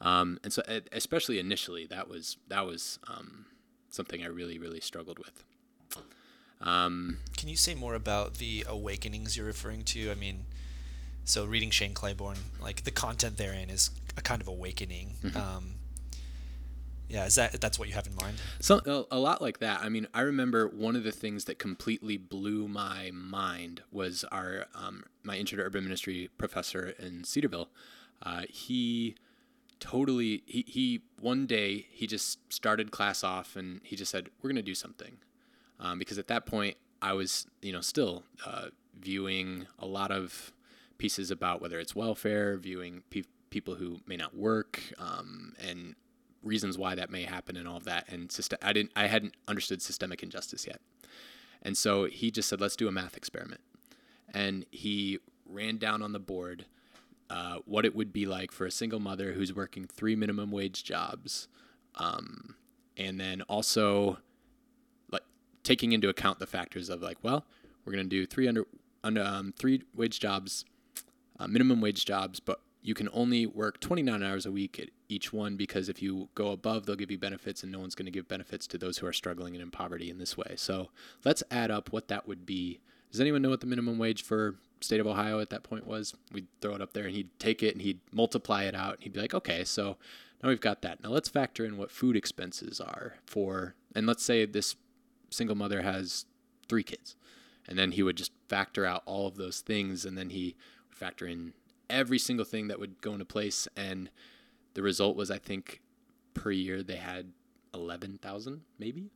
Um, 0.00 0.38
and 0.42 0.52
so, 0.52 0.62
especially 0.92 1.38
initially, 1.38 1.86
that 1.86 2.08
was 2.08 2.36
that 2.48 2.66
was 2.66 2.98
um, 3.08 3.46
something 3.90 4.22
I 4.22 4.26
really, 4.26 4.58
really 4.58 4.80
struggled 4.80 5.18
with. 5.18 5.44
Um, 6.60 7.18
Can 7.36 7.48
you 7.48 7.56
say 7.56 7.74
more 7.74 7.94
about 7.94 8.34
the 8.34 8.64
awakenings 8.68 9.36
you're 9.36 9.46
referring 9.46 9.82
to? 9.84 10.10
I 10.10 10.14
mean, 10.14 10.44
so 11.24 11.44
reading 11.44 11.70
Shane 11.70 11.94
Claiborne, 11.94 12.38
like 12.60 12.84
the 12.84 12.90
content 12.90 13.36
therein 13.36 13.68
is 13.70 13.90
a 14.16 14.22
kind 14.22 14.40
of 14.40 14.48
awakening. 14.48 15.14
Um, 15.34 15.74
yeah, 17.08 17.26
is 17.26 17.34
that 17.36 17.60
that's 17.60 17.78
what 17.78 17.88
you 17.88 17.94
have 17.94 18.06
in 18.06 18.14
mind? 18.16 18.36
So 18.60 19.06
a, 19.10 19.18
lot 19.18 19.40
like 19.40 19.60
that. 19.60 19.80
I 19.82 19.88
mean, 19.88 20.06
I 20.12 20.22
remember 20.22 20.68
one 20.68 20.96
of 20.96 21.04
the 21.04 21.12
things 21.12 21.44
that 21.44 21.58
completely 21.58 22.16
blew 22.16 22.68
my 22.68 23.10
mind 23.12 23.82
was 23.92 24.24
our 24.32 24.66
um, 24.74 25.04
my 25.22 25.36
intro 25.36 25.56
to 25.56 25.62
urban 25.62 25.84
ministry 25.84 26.30
professor 26.36 26.94
in 26.98 27.24
Cedarville. 27.24 27.68
Uh, 28.22 28.42
he 28.48 29.14
totally 29.78 30.42
he, 30.46 30.64
he 30.66 31.02
one 31.20 31.46
day 31.46 31.86
he 31.90 32.06
just 32.06 32.52
started 32.52 32.90
class 32.90 33.22
off 33.22 33.56
and 33.56 33.80
he 33.84 33.94
just 33.94 34.10
said 34.10 34.28
we're 34.40 34.48
gonna 34.48 34.62
do 34.62 34.74
something 34.74 35.18
um, 35.78 35.98
because 35.98 36.18
at 36.18 36.28
that 36.28 36.46
point 36.46 36.76
I 37.02 37.12
was 37.12 37.46
you 37.62 37.72
know 37.72 37.82
still 37.82 38.24
uh, 38.44 38.66
viewing 38.98 39.66
a 39.78 39.86
lot 39.86 40.10
of 40.10 40.52
pieces 40.98 41.30
about 41.30 41.60
whether 41.60 41.78
it's 41.78 41.94
welfare, 41.94 42.56
viewing 42.56 43.02
pe- 43.10 43.22
people 43.50 43.74
who 43.74 44.00
may 44.06 44.16
not 44.16 44.34
work, 44.34 44.82
um, 44.98 45.54
and 45.58 45.94
reasons 46.46 46.78
why 46.78 46.94
that 46.94 47.10
may 47.10 47.24
happen 47.24 47.56
and 47.56 47.68
all 47.68 47.76
of 47.76 47.84
that. 47.84 48.08
And 48.08 48.30
system, 48.30 48.58
I 48.62 48.72
didn't, 48.72 48.92
I 48.96 49.06
hadn't 49.06 49.34
understood 49.48 49.82
systemic 49.82 50.22
injustice 50.22 50.66
yet. 50.66 50.80
And 51.62 51.76
so 51.76 52.04
he 52.04 52.30
just 52.30 52.48
said, 52.48 52.60
let's 52.60 52.76
do 52.76 52.88
a 52.88 52.92
math 52.92 53.16
experiment. 53.16 53.60
And 54.32 54.64
he 54.70 55.18
ran 55.44 55.78
down 55.78 56.02
on 56.02 56.12
the 56.12 56.18
board 56.18 56.66
uh, 57.28 57.58
what 57.64 57.84
it 57.84 57.94
would 57.94 58.12
be 58.12 58.24
like 58.24 58.52
for 58.52 58.66
a 58.66 58.70
single 58.70 59.00
mother 59.00 59.32
who's 59.32 59.54
working 59.54 59.84
three 59.86 60.14
minimum 60.14 60.50
wage 60.50 60.84
jobs. 60.84 61.48
Um, 61.96 62.54
and 62.96 63.18
then 63.18 63.42
also 63.42 64.18
like 65.10 65.24
taking 65.64 65.92
into 65.92 66.08
account 66.08 66.38
the 66.38 66.46
factors 66.46 66.88
of 66.88 67.02
like, 67.02 67.18
well, 67.22 67.44
we're 67.84 67.92
going 67.92 68.04
to 68.04 68.08
do 68.08 68.26
three 68.26 68.48
under, 68.48 68.66
um, 69.04 69.52
three 69.58 69.82
wage 69.94 70.20
jobs, 70.20 70.64
uh, 71.38 71.46
minimum 71.46 71.80
wage 71.80 72.04
jobs, 72.04 72.38
but 72.40 72.60
you 72.86 72.94
can 72.94 73.08
only 73.12 73.46
work 73.46 73.80
29 73.80 74.22
hours 74.22 74.46
a 74.46 74.52
week 74.52 74.78
at 74.78 74.90
each 75.08 75.32
one 75.32 75.56
because 75.56 75.88
if 75.88 76.00
you 76.00 76.28
go 76.36 76.52
above, 76.52 76.86
they'll 76.86 76.94
give 76.94 77.10
you 77.10 77.18
benefits, 77.18 77.64
and 77.64 77.72
no 77.72 77.80
one's 77.80 77.96
going 77.96 78.06
to 78.06 78.12
give 78.12 78.28
benefits 78.28 78.64
to 78.68 78.78
those 78.78 78.98
who 78.98 79.08
are 79.08 79.12
struggling 79.12 79.56
and 79.56 79.62
in 79.62 79.72
poverty 79.72 80.08
in 80.08 80.18
this 80.18 80.36
way. 80.36 80.54
So 80.54 80.90
let's 81.24 81.42
add 81.50 81.72
up 81.72 81.92
what 81.92 82.06
that 82.06 82.28
would 82.28 82.46
be. 82.46 82.78
Does 83.10 83.20
anyone 83.20 83.42
know 83.42 83.48
what 83.48 83.60
the 83.60 83.66
minimum 83.66 83.98
wage 83.98 84.22
for 84.22 84.54
state 84.80 85.00
of 85.00 85.06
Ohio 85.08 85.40
at 85.40 85.50
that 85.50 85.64
point 85.64 85.84
was? 85.84 86.14
We'd 86.30 86.46
throw 86.60 86.76
it 86.76 86.80
up 86.80 86.92
there, 86.92 87.06
and 87.06 87.14
he'd 87.16 87.36
take 87.40 87.60
it 87.60 87.74
and 87.74 87.82
he'd 87.82 87.98
multiply 88.12 88.62
it 88.62 88.76
out, 88.76 88.94
and 88.94 89.02
he'd 89.02 89.14
be 89.14 89.20
like, 89.20 89.34
okay, 89.34 89.64
so 89.64 89.96
now 90.40 90.48
we've 90.48 90.60
got 90.60 90.82
that. 90.82 91.02
Now 91.02 91.10
let's 91.10 91.28
factor 91.28 91.64
in 91.64 91.78
what 91.78 91.90
food 91.90 92.14
expenses 92.14 92.80
are 92.80 93.16
for, 93.26 93.74
and 93.96 94.06
let's 94.06 94.22
say 94.22 94.46
this 94.46 94.76
single 95.30 95.56
mother 95.56 95.82
has 95.82 96.26
three 96.68 96.84
kids, 96.84 97.16
and 97.66 97.76
then 97.76 97.90
he 97.90 98.04
would 98.04 98.16
just 98.16 98.30
factor 98.48 98.86
out 98.86 99.02
all 99.06 99.26
of 99.26 99.34
those 99.34 99.60
things, 99.60 100.04
and 100.04 100.16
then 100.16 100.30
he 100.30 100.54
would 100.88 100.96
factor 100.96 101.26
in 101.26 101.52
every 101.88 102.18
single 102.18 102.44
thing 102.44 102.68
that 102.68 102.78
would 102.78 103.00
go 103.00 103.12
into 103.12 103.24
place 103.24 103.68
and 103.76 104.10
the 104.74 104.82
result 104.82 105.16
was 105.16 105.30
i 105.30 105.38
think 105.38 105.80
per 106.34 106.50
year 106.50 106.82
they 106.82 106.96
had 106.96 107.32
11,000 107.74 108.62
maybe 108.78 109.10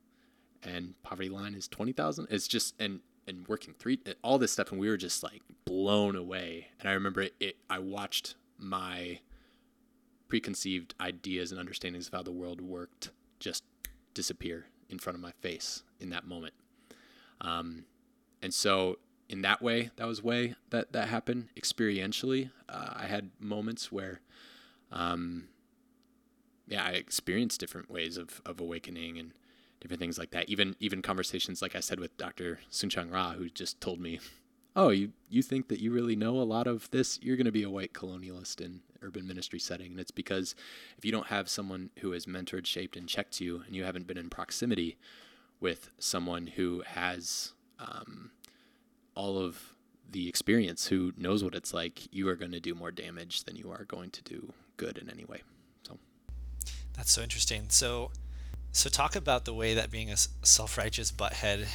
and 0.62 0.94
poverty 1.02 1.28
line 1.28 1.54
is 1.54 1.68
20,000 1.68 2.26
it's 2.30 2.48
just 2.48 2.74
and 2.80 3.00
and 3.26 3.46
working 3.48 3.74
three 3.78 3.98
all 4.22 4.38
this 4.38 4.52
stuff 4.52 4.72
and 4.72 4.80
we 4.80 4.88
were 4.88 4.96
just 4.96 5.22
like 5.22 5.42
blown 5.64 6.16
away. 6.16 6.68
And 6.80 6.88
i 6.88 6.92
remember 6.92 7.22
it, 7.22 7.34
it 7.40 7.56
i 7.68 7.78
watched 7.78 8.34
my 8.58 9.20
preconceived 10.28 10.94
ideas 11.00 11.50
and 11.50 11.60
understandings 11.60 12.06
of 12.06 12.14
how 12.14 12.22
the 12.22 12.32
world 12.32 12.60
worked 12.60 13.10
just 13.38 13.64
disappear 14.14 14.66
in 14.88 14.98
front 14.98 15.16
of 15.16 15.22
my 15.22 15.32
face 15.40 15.82
in 15.98 16.10
that 16.10 16.26
moment. 16.26 16.54
Um, 17.40 17.84
and 18.42 18.52
so 18.52 18.98
in 19.30 19.42
that 19.42 19.62
way, 19.62 19.90
that 19.94 20.08
was 20.08 20.22
way 20.22 20.56
that 20.70 20.92
that 20.92 21.08
happened 21.08 21.48
experientially. 21.58 22.50
Uh, 22.68 22.94
I 22.96 23.06
had 23.06 23.30
moments 23.38 23.92
where, 23.92 24.20
um, 24.90 25.44
yeah, 26.66 26.84
I 26.84 26.90
experienced 26.90 27.60
different 27.60 27.88
ways 27.88 28.16
of, 28.16 28.42
of 28.44 28.60
awakening 28.60 29.18
and 29.18 29.32
different 29.80 30.00
things 30.00 30.18
like 30.18 30.32
that. 30.32 30.48
Even 30.48 30.74
even 30.80 31.00
conversations, 31.00 31.62
like 31.62 31.76
I 31.76 31.80
said, 31.80 32.00
with 32.00 32.16
Dr. 32.16 32.58
Soong-Chan 32.72 33.08
Rah, 33.08 33.34
who 33.34 33.48
just 33.48 33.80
told 33.80 34.00
me, 34.00 34.18
"Oh, 34.74 34.88
you 34.88 35.12
you 35.28 35.42
think 35.42 35.68
that 35.68 35.80
you 35.80 35.92
really 35.92 36.16
know 36.16 36.40
a 36.40 36.42
lot 36.42 36.66
of 36.66 36.90
this? 36.90 37.20
You're 37.22 37.36
going 37.36 37.44
to 37.44 37.52
be 37.52 37.62
a 37.62 37.70
white 37.70 37.92
colonialist 37.92 38.60
in 38.60 38.80
urban 39.00 39.28
ministry 39.28 39.60
setting." 39.60 39.92
And 39.92 40.00
it's 40.00 40.10
because 40.10 40.56
if 40.98 41.04
you 41.04 41.12
don't 41.12 41.28
have 41.28 41.48
someone 41.48 41.90
who 42.00 42.10
has 42.10 42.26
mentored, 42.26 42.66
shaped, 42.66 42.96
and 42.96 43.08
checked 43.08 43.40
you, 43.40 43.62
and 43.64 43.76
you 43.76 43.84
haven't 43.84 44.08
been 44.08 44.18
in 44.18 44.28
proximity 44.28 44.98
with 45.60 45.90
someone 46.00 46.48
who 46.48 46.82
has 46.84 47.52
um, 47.78 48.32
all 49.20 49.36
of 49.38 49.74
the 50.10 50.30
experience, 50.30 50.86
who 50.86 51.12
knows 51.18 51.44
what 51.44 51.54
it's 51.54 51.74
like, 51.74 52.08
you 52.10 52.26
are 52.30 52.34
going 52.34 52.52
to 52.52 52.58
do 52.58 52.74
more 52.74 52.90
damage 52.90 53.44
than 53.44 53.54
you 53.54 53.70
are 53.70 53.84
going 53.84 54.08
to 54.08 54.22
do 54.22 54.54
good 54.78 54.96
in 54.96 55.10
any 55.10 55.26
way. 55.26 55.42
So 55.82 55.98
That's 56.96 57.12
so 57.12 57.20
interesting. 57.20 57.66
So, 57.68 58.12
so 58.72 58.88
talk 58.88 59.14
about 59.14 59.44
the 59.44 59.52
way 59.52 59.74
that 59.74 59.90
being 59.90 60.10
a 60.10 60.16
self-righteous 60.16 61.12
butthead, 61.12 61.66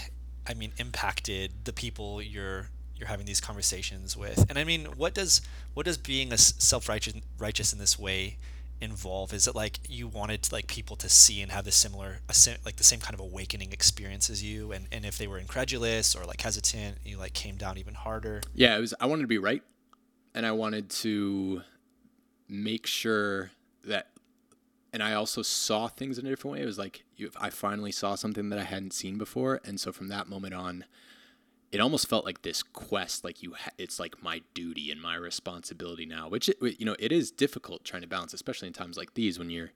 I 0.48 0.56
mean, 0.56 0.72
impacted 0.78 1.52
the 1.66 1.74
people 1.74 2.20
you're 2.20 2.70
you're 2.98 3.10
having 3.10 3.26
these 3.26 3.42
conversations 3.42 4.16
with. 4.16 4.50
And 4.50 4.58
I 4.58 4.64
mean, 4.64 4.86
what 4.96 5.14
does 5.14 5.42
what 5.76 5.86
does 5.86 5.98
being 6.00 6.34
a 6.34 6.38
self-righteous 6.38 7.14
righteous 7.38 7.74
in 7.74 7.80
this 7.80 8.00
way 8.00 8.38
involve? 8.82 9.34
Is 9.34 9.48
it 9.48 9.56
like 9.56 9.80
you 9.88 10.08
wanted 10.08 10.52
like 10.52 10.68
people 10.68 10.96
to 10.98 11.10
see 11.10 11.42
and 11.42 11.52
have 11.52 11.66
the 11.66 11.72
similar, 11.72 12.20
like 12.66 12.76
the 12.76 12.84
same 12.84 13.00
kind 13.00 13.14
of 13.14 13.20
awakening 13.20 13.72
experience 13.72 14.30
as 14.30 14.44
you, 14.44 14.72
and 14.72 14.88
and 14.92 15.06
if 15.06 15.18
they 15.18 15.28
were 15.28 15.40
incredulous 15.40 16.16
or 16.16 16.26
like 16.26 16.42
hesitant, 16.42 16.98
you 17.04 17.18
like 17.18 17.34
came 17.34 17.56
down 17.56 17.78
even 17.78 17.94
harder. 17.94 18.42
yeah, 18.54 18.78
it 18.78 18.82
was. 18.82 18.94
I 19.00 19.06
wanted 19.06 19.24
to 19.24 19.28
be 19.28 19.38
right, 19.38 19.64
and 20.34 20.46
I 20.46 20.52
wanted 20.52 20.90
to 20.90 21.62
make 22.48 22.86
sure 22.86 23.52
that 23.86 24.10
and 24.96 25.04
I 25.04 25.14
also 25.14 25.42
saw 25.42 25.88
things 25.88 26.18
in 26.18 26.26
a 26.26 26.30
different 26.30 26.54
way. 26.54 26.62
It 26.62 26.66
was 26.66 26.78
like 26.80 27.04
you, 27.18 27.30
I 27.36 27.50
finally 27.50 27.92
saw 27.92 28.16
something 28.16 28.48
that 28.50 28.60
I 28.60 28.64
hadn't 28.64 28.94
seen 28.94 29.18
before, 29.18 29.60
and 29.66 29.78
so 29.78 29.92
from 29.92 30.08
that 30.08 30.30
moment 30.30 30.54
on, 30.54 30.86
it 31.72 31.82
almost 31.82 32.08
felt 32.08 32.26
like 32.26 32.42
this 32.42 32.64
quest. 32.64 33.24
Like 33.24 33.44
you, 33.44 33.54
ha- 33.54 33.72
it's 33.78 34.00
like 34.00 34.22
my 34.24 34.42
duty 34.54 34.92
and 34.92 35.02
my 35.02 35.16
responsibility 35.16 36.06
now. 36.06 36.30
Which 36.30 36.50
it, 36.50 36.58
you 36.62 36.86
know, 36.86 36.96
it 37.00 37.12
is 37.12 37.32
difficult 37.32 37.84
trying 37.84 38.02
to 38.02 38.08
balance, 38.08 38.34
especially 38.34 38.68
in 38.68 38.74
times 38.74 38.98
like 38.98 39.14
these 39.14 39.40
when 39.40 39.50
you're 39.50 39.72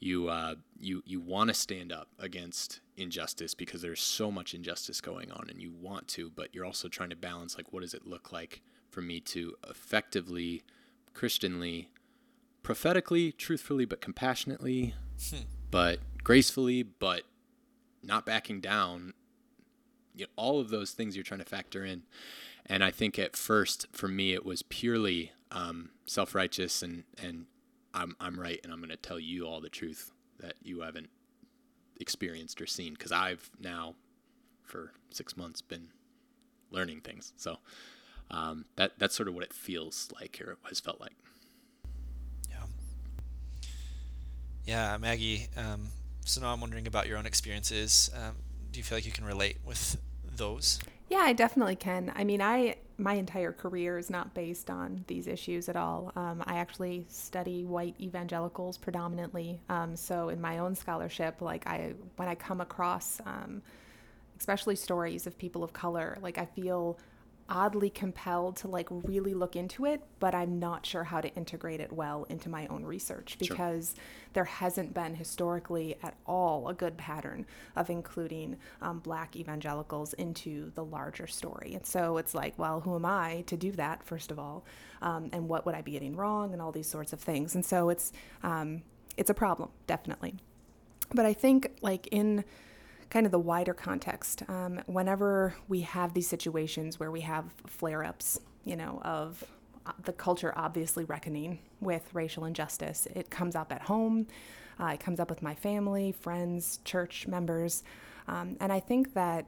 you 0.00 0.28
uh, 0.28 0.54
you 0.78 1.02
you 1.04 1.20
want 1.20 1.48
to 1.48 1.54
stand 1.54 1.92
up 1.92 2.08
against 2.18 2.80
injustice 2.96 3.54
because 3.54 3.82
there's 3.82 4.00
so 4.00 4.30
much 4.30 4.54
injustice 4.54 5.00
going 5.00 5.30
on, 5.30 5.46
and 5.48 5.60
you 5.60 5.70
want 5.70 6.08
to, 6.08 6.30
but 6.30 6.54
you're 6.54 6.64
also 6.64 6.88
trying 6.88 7.10
to 7.10 7.16
balance 7.16 7.56
like 7.56 7.72
what 7.72 7.82
does 7.82 7.94
it 7.94 8.06
look 8.06 8.32
like 8.32 8.62
for 8.88 9.02
me 9.02 9.20
to 9.20 9.54
effectively, 9.68 10.62
Christianly, 11.14 11.90
prophetically, 12.62 13.30
truthfully, 13.30 13.84
but 13.84 14.00
compassionately, 14.00 14.94
hmm. 15.30 15.42
but 15.70 16.00
gracefully, 16.24 16.82
but 16.82 17.22
not 18.02 18.26
backing 18.26 18.60
down. 18.60 19.12
You 20.14 20.24
know, 20.24 20.30
all 20.36 20.60
of 20.60 20.70
those 20.70 20.92
things 20.92 21.16
you're 21.16 21.24
trying 21.24 21.40
to 21.40 21.46
factor 21.46 21.84
in. 21.84 22.02
And 22.66 22.84
I 22.84 22.90
think 22.90 23.18
at 23.18 23.36
first, 23.36 23.86
for 23.92 24.08
me, 24.08 24.32
it 24.32 24.44
was 24.44 24.62
purely 24.62 25.32
um, 25.50 25.90
self 26.06 26.34
righteous 26.34 26.82
and, 26.82 27.04
and 27.22 27.46
I'm, 27.94 28.14
I'm 28.20 28.38
right 28.38 28.60
and 28.62 28.72
I'm 28.72 28.78
going 28.78 28.90
to 28.90 28.96
tell 28.96 29.18
you 29.18 29.46
all 29.46 29.60
the 29.60 29.68
truth 29.68 30.12
that 30.38 30.54
you 30.62 30.80
haven't 30.80 31.10
experienced 31.98 32.60
or 32.60 32.66
seen 32.66 32.94
because 32.94 33.12
I've 33.12 33.50
now, 33.60 33.94
for 34.62 34.92
six 35.10 35.36
months, 35.36 35.60
been 35.60 35.88
learning 36.70 37.00
things. 37.00 37.32
So 37.36 37.58
um, 38.30 38.64
that 38.76 38.92
that's 38.98 39.14
sort 39.14 39.28
of 39.28 39.34
what 39.34 39.44
it 39.44 39.52
feels 39.52 40.08
like 40.18 40.40
or 40.44 40.56
has 40.68 40.80
felt 40.80 41.00
like. 41.00 41.16
Yeah, 42.48 42.64
Yeah, 44.64 44.96
Maggie. 44.98 45.48
Um, 45.56 45.88
so 46.24 46.40
now 46.40 46.52
I'm 46.52 46.60
wondering 46.60 46.86
about 46.86 47.08
your 47.08 47.18
own 47.18 47.26
experiences. 47.26 48.10
Um, 48.14 48.36
do 48.70 48.78
you 48.78 48.84
feel 48.84 48.98
like 48.98 49.06
you 49.06 49.12
can 49.12 49.24
relate 49.24 49.58
with 49.64 49.96
those? 50.36 50.78
Yeah, 51.08 51.18
I 51.18 51.32
definitely 51.32 51.76
can. 51.76 52.12
I 52.14 52.24
mean, 52.24 52.40
I 52.40 52.76
my 53.00 53.14
entire 53.14 53.52
career 53.52 53.96
is 53.96 54.10
not 54.10 54.34
based 54.34 54.68
on 54.68 55.04
these 55.06 55.26
issues 55.26 55.68
at 55.70 55.76
all. 55.76 56.12
Um, 56.16 56.42
I 56.46 56.58
actually 56.58 57.06
study 57.08 57.64
white 57.64 57.94
evangelicals 57.98 58.76
predominantly. 58.76 59.60
Um, 59.70 59.96
so 59.96 60.28
in 60.28 60.40
my 60.40 60.58
own 60.58 60.74
scholarship, 60.74 61.40
like 61.40 61.66
I 61.66 61.94
when 62.16 62.28
I 62.28 62.34
come 62.34 62.60
across, 62.60 63.20
um, 63.26 63.62
especially 64.38 64.76
stories 64.76 65.26
of 65.26 65.36
people 65.38 65.64
of 65.64 65.72
color, 65.72 66.18
like 66.20 66.38
I 66.38 66.44
feel 66.44 66.98
oddly 67.50 67.90
compelled 67.90 68.56
to 68.56 68.68
like 68.68 68.86
really 68.90 69.34
look 69.34 69.56
into 69.56 69.84
it, 69.84 70.00
but 70.20 70.34
I'm 70.34 70.58
not 70.58 70.86
sure 70.86 71.04
how 71.04 71.20
to 71.20 71.28
integrate 71.34 71.80
it 71.80 71.92
well 71.92 72.24
into 72.28 72.48
my 72.48 72.66
own 72.68 72.84
research 72.84 73.36
because 73.38 73.94
sure. 73.96 74.04
there 74.34 74.44
hasn't 74.44 74.94
been 74.94 75.14
historically 75.14 75.96
at 76.02 76.14
all 76.26 76.68
a 76.68 76.74
good 76.74 76.96
pattern 76.96 77.44
of 77.76 77.90
including 77.90 78.56
um, 78.80 79.00
black 79.00 79.34
evangelicals 79.36 80.12
into 80.14 80.70
the 80.74 80.84
larger 80.84 81.26
story. 81.26 81.74
And 81.74 81.84
so 81.84 82.16
it's 82.16 82.34
like, 82.34 82.58
well, 82.58 82.80
who 82.80 82.94
am 82.94 83.04
I 83.04 83.42
to 83.48 83.56
do 83.56 83.72
that, 83.72 84.04
first 84.04 84.30
of 84.30 84.38
all? 84.38 84.64
Um, 85.02 85.28
and 85.32 85.48
what 85.48 85.66
would 85.66 85.74
I 85.74 85.82
be 85.82 85.92
getting 85.92 86.16
wrong 86.16 86.52
and 86.52 86.62
all 86.62 86.72
these 86.72 86.88
sorts 86.88 87.12
of 87.12 87.20
things. 87.20 87.54
And 87.54 87.64
so 87.64 87.88
it's, 87.88 88.12
um, 88.42 88.82
it's 89.16 89.30
a 89.30 89.34
problem, 89.34 89.70
definitely. 89.86 90.36
But 91.12 91.26
I 91.26 91.32
think 91.32 91.78
like 91.82 92.06
in, 92.12 92.44
kind 93.10 93.26
of 93.26 93.32
the 93.32 93.38
wider 93.38 93.74
context. 93.74 94.42
Um, 94.48 94.80
whenever 94.86 95.54
we 95.68 95.80
have 95.80 96.14
these 96.14 96.28
situations 96.28 96.98
where 96.98 97.10
we 97.10 97.20
have 97.22 97.52
flare 97.66 98.04
ups, 98.04 98.40
you 98.64 98.76
know, 98.76 99.00
of 99.04 99.44
uh, 99.84 99.92
the 100.04 100.12
culture 100.12 100.52
obviously 100.56 101.04
reckoning 101.04 101.58
with 101.80 102.08
racial 102.14 102.44
injustice, 102.44 103.06
it 103.14 103.30
comes 103.30 103.56
up 103.56 103.72
at 103.72 103.82
home, 103.82 104.26
uh, 104.78 104.92
it 104.94 105.00
comes 105.00 105.20
up 105.20 105.28
with 105.28 105.42
my 105.42 105.54
family, 105.54 106.12
friends, 106.12 106.78
church 106.84 107.26
members. 107.26 107.82
Um, 108.28 108.56
and 108.60 108.72
I 108.72 108.80
think 108.80 109.12
that 109.14 109.46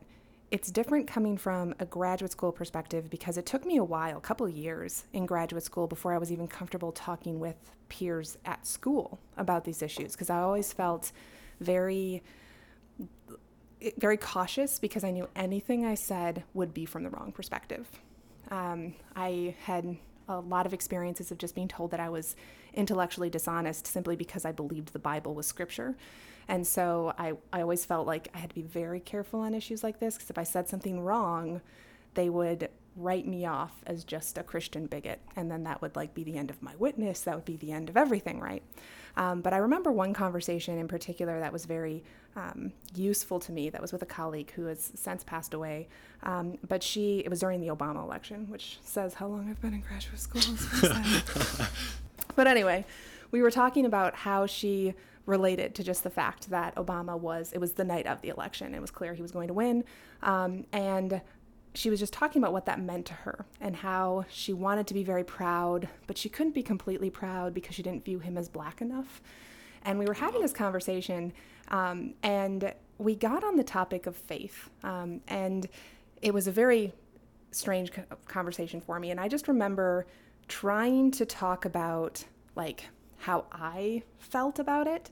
it's 0.51 0.71
different 0.71 1.07
coming 1.07 1.39
from 1.39 1.75
a 1.79 1.87
graduate 1.87 2.33
school 2.33 2.53
perspective 2.53 3.09
because 3.09 3.39
it 3.39 3.47
took 3.47 3.65
me 3.65 3.79
a 3.79 3.85
while, 3.85 4.19
a 4.19 4.21
couple 4.21 4.47
years 4.49 5.05
in 5.15 5.25
graduate 5.25 5.63
school 5.63 5.87
before 5.87 6.13
I 6.13 6.19
was 6.19 6.31
even 6.31 6.47
comfortable 6.47 6.93
talking 6.93 7.41
with 7.41 7.57
peers 7.89 8.37
at 8.45 8.67
school 8.67 9.19
about 9.39 9.65
these 9.65 9.81
issues 9.81 10.13
because 10.13 10.29
I 10.29 10.41
always 10.41 10.71
felt 10.71 11.13
very 11.61 12.23
very 13.99 14.17
cautious 14.17 14.79
because 14.79 15.05
I 15.05 15.11
knew 15.11 15.29
anything 15.35 15.85
I 15.85 15.95
said 15.95 16.45
would 16.55 16.75
be 16.75 16.85
from 16.85 17.05
the 17.05 17.11
wrong 17.11 17.33
perspective. 17.33 17.89
Um, 18.51 18.95
I 19.17 19.55
had 19.65 19.97
a 20.29 20.41
lot 20.41 20.67
of 20.67 20.75
experiences 20.75 21.31
of 21.31 21.39
just 21.39 21.55
being 21.55 21.69
told 21.69 21.91
that 21.91 22.01
I 22.01 22.09
was 22.09 22.37
intellectually 22.75 23.31
dishonest 23.31 23.87
simply 23.87 24.17
because 24.17 24.45
I 24.45 24.53
believed 24.53 24.93
the 24.93 24.99
Bible 24.99 25.35
was 25.35 25.47
scripture. 25.47 25.97
And 26.49 26.67
so 26.67 27.15
I, 27.19 27.35
I 27.53 27.63
always 27.63 27.85
felt 27.85 28.07
like 28.07 28.29
I 28.35 28.39
had 28.39 28.51
to 28.51 28.55
be 28.55 28.63
very 28.63 29.01
careful 29.01 29.41
on 29.41 29.55
issues 29.55 29.83
like 29.83 30.01
this 30.01 30.15
because 30.15 30.31
if 30.31 30.39
I 30.39 30.45
said 30.45 30.69
something 30.69 31.01
wrong, 31.01 31.61
they 32.15 32.29
would 32.29 32.69
write 32.97 33.27
me 33.27 33.47
off 33.47 33.83
as 33.87 34.05
just 34.05 34.37
a 34.39 34.43
Christian 34.43 34.87
bigot. 34.87 35.21
And 35.37 35.51
then 35.51 35.65
that 35.65 35.81
would 35.81 35.97
like 35.97 36.15
be 36.15 36.25
the 36.25 36.37
end 36.37 36.51
of 36.51 36.63
my 36.63 36.75
witness. 36.77 37.23
That 37.23 37.37
would 37.37 37.45
be 37.45 37.57
the 37.57 37.73
end 37.73 37.89
of 37.89 37.97
everything, 37.97 38.41
right? 38.41 38.63
Um, 39.17 39.41
but 39.41 39.53
I 39.53 39.59
remember 39.59 39.93
one 39.93 40.15
conversation 40.15 40.79
in 40.79 40.89
particular 40.89 41.41
that 41.41 41.53
was 41.53 41.67
very 41.67 42.03
um, 42.37 42.73
useful 42.95 43.41
to 43.41 43.53
me. 43.53 43.71
That 43.71 43.81
was 43.81 43.93
with 43.93 44.03
a 44.03 44.07
colleague 44.07 44.53
who 44.53 44.67
has 44.67 44.93
since 44.95 45.25
passed 45.25 45.55
away. 45.55 45.89
Um, 46.23 46.59
but 46.67 46.83
she, 46.83 47.21
it 47.21 47.29
was 47.29 47.41
during 47.41 47.61
the 47.61 47.69
Obama 47.69 48.03
election, 48.03 48.49
which 48.49 48.79
says 48.83 49.15
how 49.15 49.27
long 49.27 49.49
I've 49.51 49.61
been 49.61 49.75
in 49.75 49.81
graduate 49.81 50.19
school. 50.19 50.43
but 52.37 52.47
anyway, 52.47 52.85
we 53.31 53.43
were 53.43 53.51
talking 53.51 53.87
about 53.87 54.15
how 54.15 54.47
she 54.47 54.95
related 55.27 55.75
to 55.77 55.85
just 55.85 56.03
the 56.03 56.11
fact 56.11 56.51
that 56.51 56.75
Obama 56.75 57.19
was, 57.19 57.53
it 57.53 57.59
was 57.59 57.73
the 57.75 57.85
night 57.85 58.07
of 58.07 58.21
the 58.23 58.29
election. 58.29 58.75
It 58.75 58.81
was 58.81 58.91
clear 58.91 59.15
he 59.15 59.23
was 59.23 59.31
going 59.31 59.49
to 59.49 59.55
win. 59.55 59.85
Um, 60.23 60.65
and 60.73 61.21
she 61.75 61.89
was 61.89 62.01
just 62.01 62.13
talking 62.13 62.43
about 62.43 62.53
what 62.53 62.67
that 62.67 62.81
meant 62.81 63.07
to 63.07 63.15
her 63.15 63.47
and 63.61 63.77
how 63.77 64.25
she 64.29 64.53
wanted 64.53 64.87
to 64.89 64.95
be 64.95 65.03
very 65.03 65.25
proud, 65.25 65.89
but 66.07 66.19
she 66.19 66.29
couldn't 66.29 66.53
be 66.53 66.63
completely 66.63 67.09
proud 67.09 67.55
because 67.55 67.75
she 67.75 67.83
didn't 67.83 68.05
view 68.05 68.19
him 68.19 68.37
as 68.37 68.49
black 68.49 68.81
enough. 68.81 69.23
And 69.85 69.99
we 69.99 70.05
were 70.05 70.15
having 70.15 70.43
this 70.43 70.53
conversation, 70.53 71.33
um, 71.69 72.15
and 72.23 72.75
we 72.99 73.17
got 73.17 73.43
on 73.43 73.57
the 73.57 73.65
topic 73.65 74.07
of 74.07 74.17
faith. 74.17 74.71
Um, 74.85 75.23
and 75.29 75.67
it 76.21 76.35
was 76.35 76.47
a 76.47 76.53
very 76.53 76.93
strange 77.51 77.91
conversation 78.29 78.81
for 78.81 79.01
me. 79.01 79.11
And 79.11 79.19
I 79.19 79.29
just 79.29 79.49
remember 79.49 80.07
trying 80.49 81.11
to 81.13 81.25
talk 81.25 81.65
about 81.65 82.25
like 82.55 82.89
how 83.19 83.47
I 83.51 84.03
felt 84.19 84.59
about 84.59 84.87
it. 84.87 85.11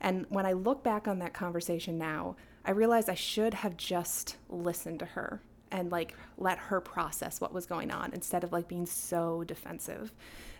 And 0.00 0.26
when 0.28 0.44
I 0.44 0.52
look 0.52 0.82
back 0.82 1.06
on 1.06 1.18
that 1.20 1.34
conversation 1.34 1.98
now, 1.98 2.36
I 2.64 2.72
realize 2.72 3.08
I 3.08 3.14
should 3.14 3.54
have 3.54 3.76
just 3.76 4.36
listened 4.48 4.98
to 4.98 5.06
her 5.06 5.40
and 5.70 5.90
like 5.90 6.14
let 6.38 6.58
her 6.58 6.80
process 6.80 7.40
what 7.40 7.52
was 7.52 7.66
going 7.66 7.90
on 7.90 8.12
instead 8.12 8.44
of 8.44 8.52
like 8.52 8.68
being 8.68 8.86
so 8.86 9.44
defensive. 9.44 10.12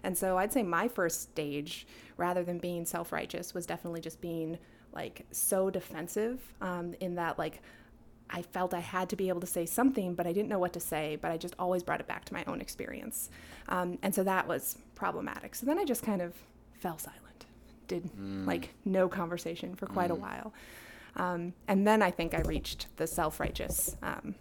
And 0.03 0.17
so 0.17 0.39
I'd 0.39 0.53
say 0.53 0.63
my 0.63 0.89
first 0.89 1.23
stage, 1.23 1.87
rather 2.17 2.43
than 2.43 2.59
being 2.59 2.87
self 2.87 3.13
righteous, 3.13 3.55
was 3.55 3.67
definitely 3.67 4.01
just 4.01 4.21
being 4.21 4.59
like 4.93 5.27
so 5.31 5.71
defensive 5.71 6.41
um, 6.61 6.95
in 7.01 7.15
that 7.15 7.39
like 7.39 7.63
I 8.33 8.43
felt 8.43 8.75
I 8.75 8.81
had 8.81 9.09
to 9.11 9.17
be 9.17 9.29
able 9.29 9.41
to 9.41 9.47
say 9.47 9.67
something, 9.67 10.15
but 10.15 10.27
I 10.27 10.33
didn't 10.33 10.49
know 10.49 10.59
what 10.59 10.73
to 10.75 10.81
say, 10.81 11.19
but 11.21 11.31
I 11.31 11.37
just 11.37 11.55
always 11.59 11.83
brought 11.83 12.01
it 12.01 12.07
back 12.07 12.25
to 12.27 12.35
my 12.35 12.45
own 12.47 12.61
experience. 12.61 13.29
Um, 13.69 13.99
and 14.03 14.15
so 14.15 14.23
that 14.23 14.47
was 14.47 14.79
problematic. 14.95 15.55
So 15.55 15.67
then 15.67 15.79
I 15.79 15.85
just 15.85 16.03
kind 16.03 16.23
of 16.23 16.35
fell 16.75 16.99
silent, 16.99 17.47
did 17.89 18.05
mm. 18.05 18.47
like 18.47 18.71
no 18.85 19.09
conversation 19.09 19.75
for 19.75 19.87
quite 19.87 20.11
mm. 20.11 20.15
a 20.15 20.17
while. 20.17 20.53
Um, 21.17 21.55
and 21.67 21.87
then 21.87 22.03
I 22.03 22.11
think 22.13 22.35
I 22.35 22.41
reached 22.43 22.87
the 22.97 23.07
self 23.07 23.41
righteous 23.41 23.97
um, 24.03 24.37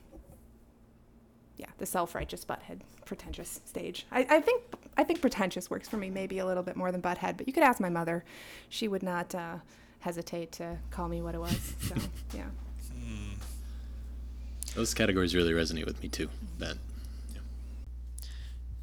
the 1.80 1.86
self-righteous 1.86 2.46
butthead, 2.46 2.82
pretentious 3.06 3.60
stage. 3.65 4.06
I, 4.12 4.26
I 4.30 4.39
think 4.42 4.63
I 4.98 5.04
think 5.04 5.22
pretentious 5.22 5.70
works 5.70 5.89
for 5.89 5.98
me 5.98 6.10
maybe 6.10 6.39
a 6.39 6.46
little 6.46 6.63
bit 6.63 6.76
more 6.76 6.92
than 6.92 7.02
butthead, 7.02 7.38
but 7.38 7.48
you 7.48 7.54
could 7.54 7.63
ask 7.63 7.80
my 7.80 7.89
mother; 7.89 8.24
she 8.70 8.88
would 8.88 9.04
not 9.04 9.34
uh, 9.34 9.58
hesitate 10.00 10.52
to 10.54 10.78
call 10.92 11.08
me 11.10 11.22
what 11.22 11.36
it 11.36 11.39
was. 11.39 11.74
So 11.82 11.96
yeah. 12.38 12.46
Hmm. 12.94 13.34
Those 14.76 14.94
categories 14.94 15.36
really 15.36 15.54
resonate 15.54 15.86
with 15.86 16.02
me 16.04 16.10
too. 16.10 16.30
Ben. 16.58 16.80
Yeah. 17.34 17.42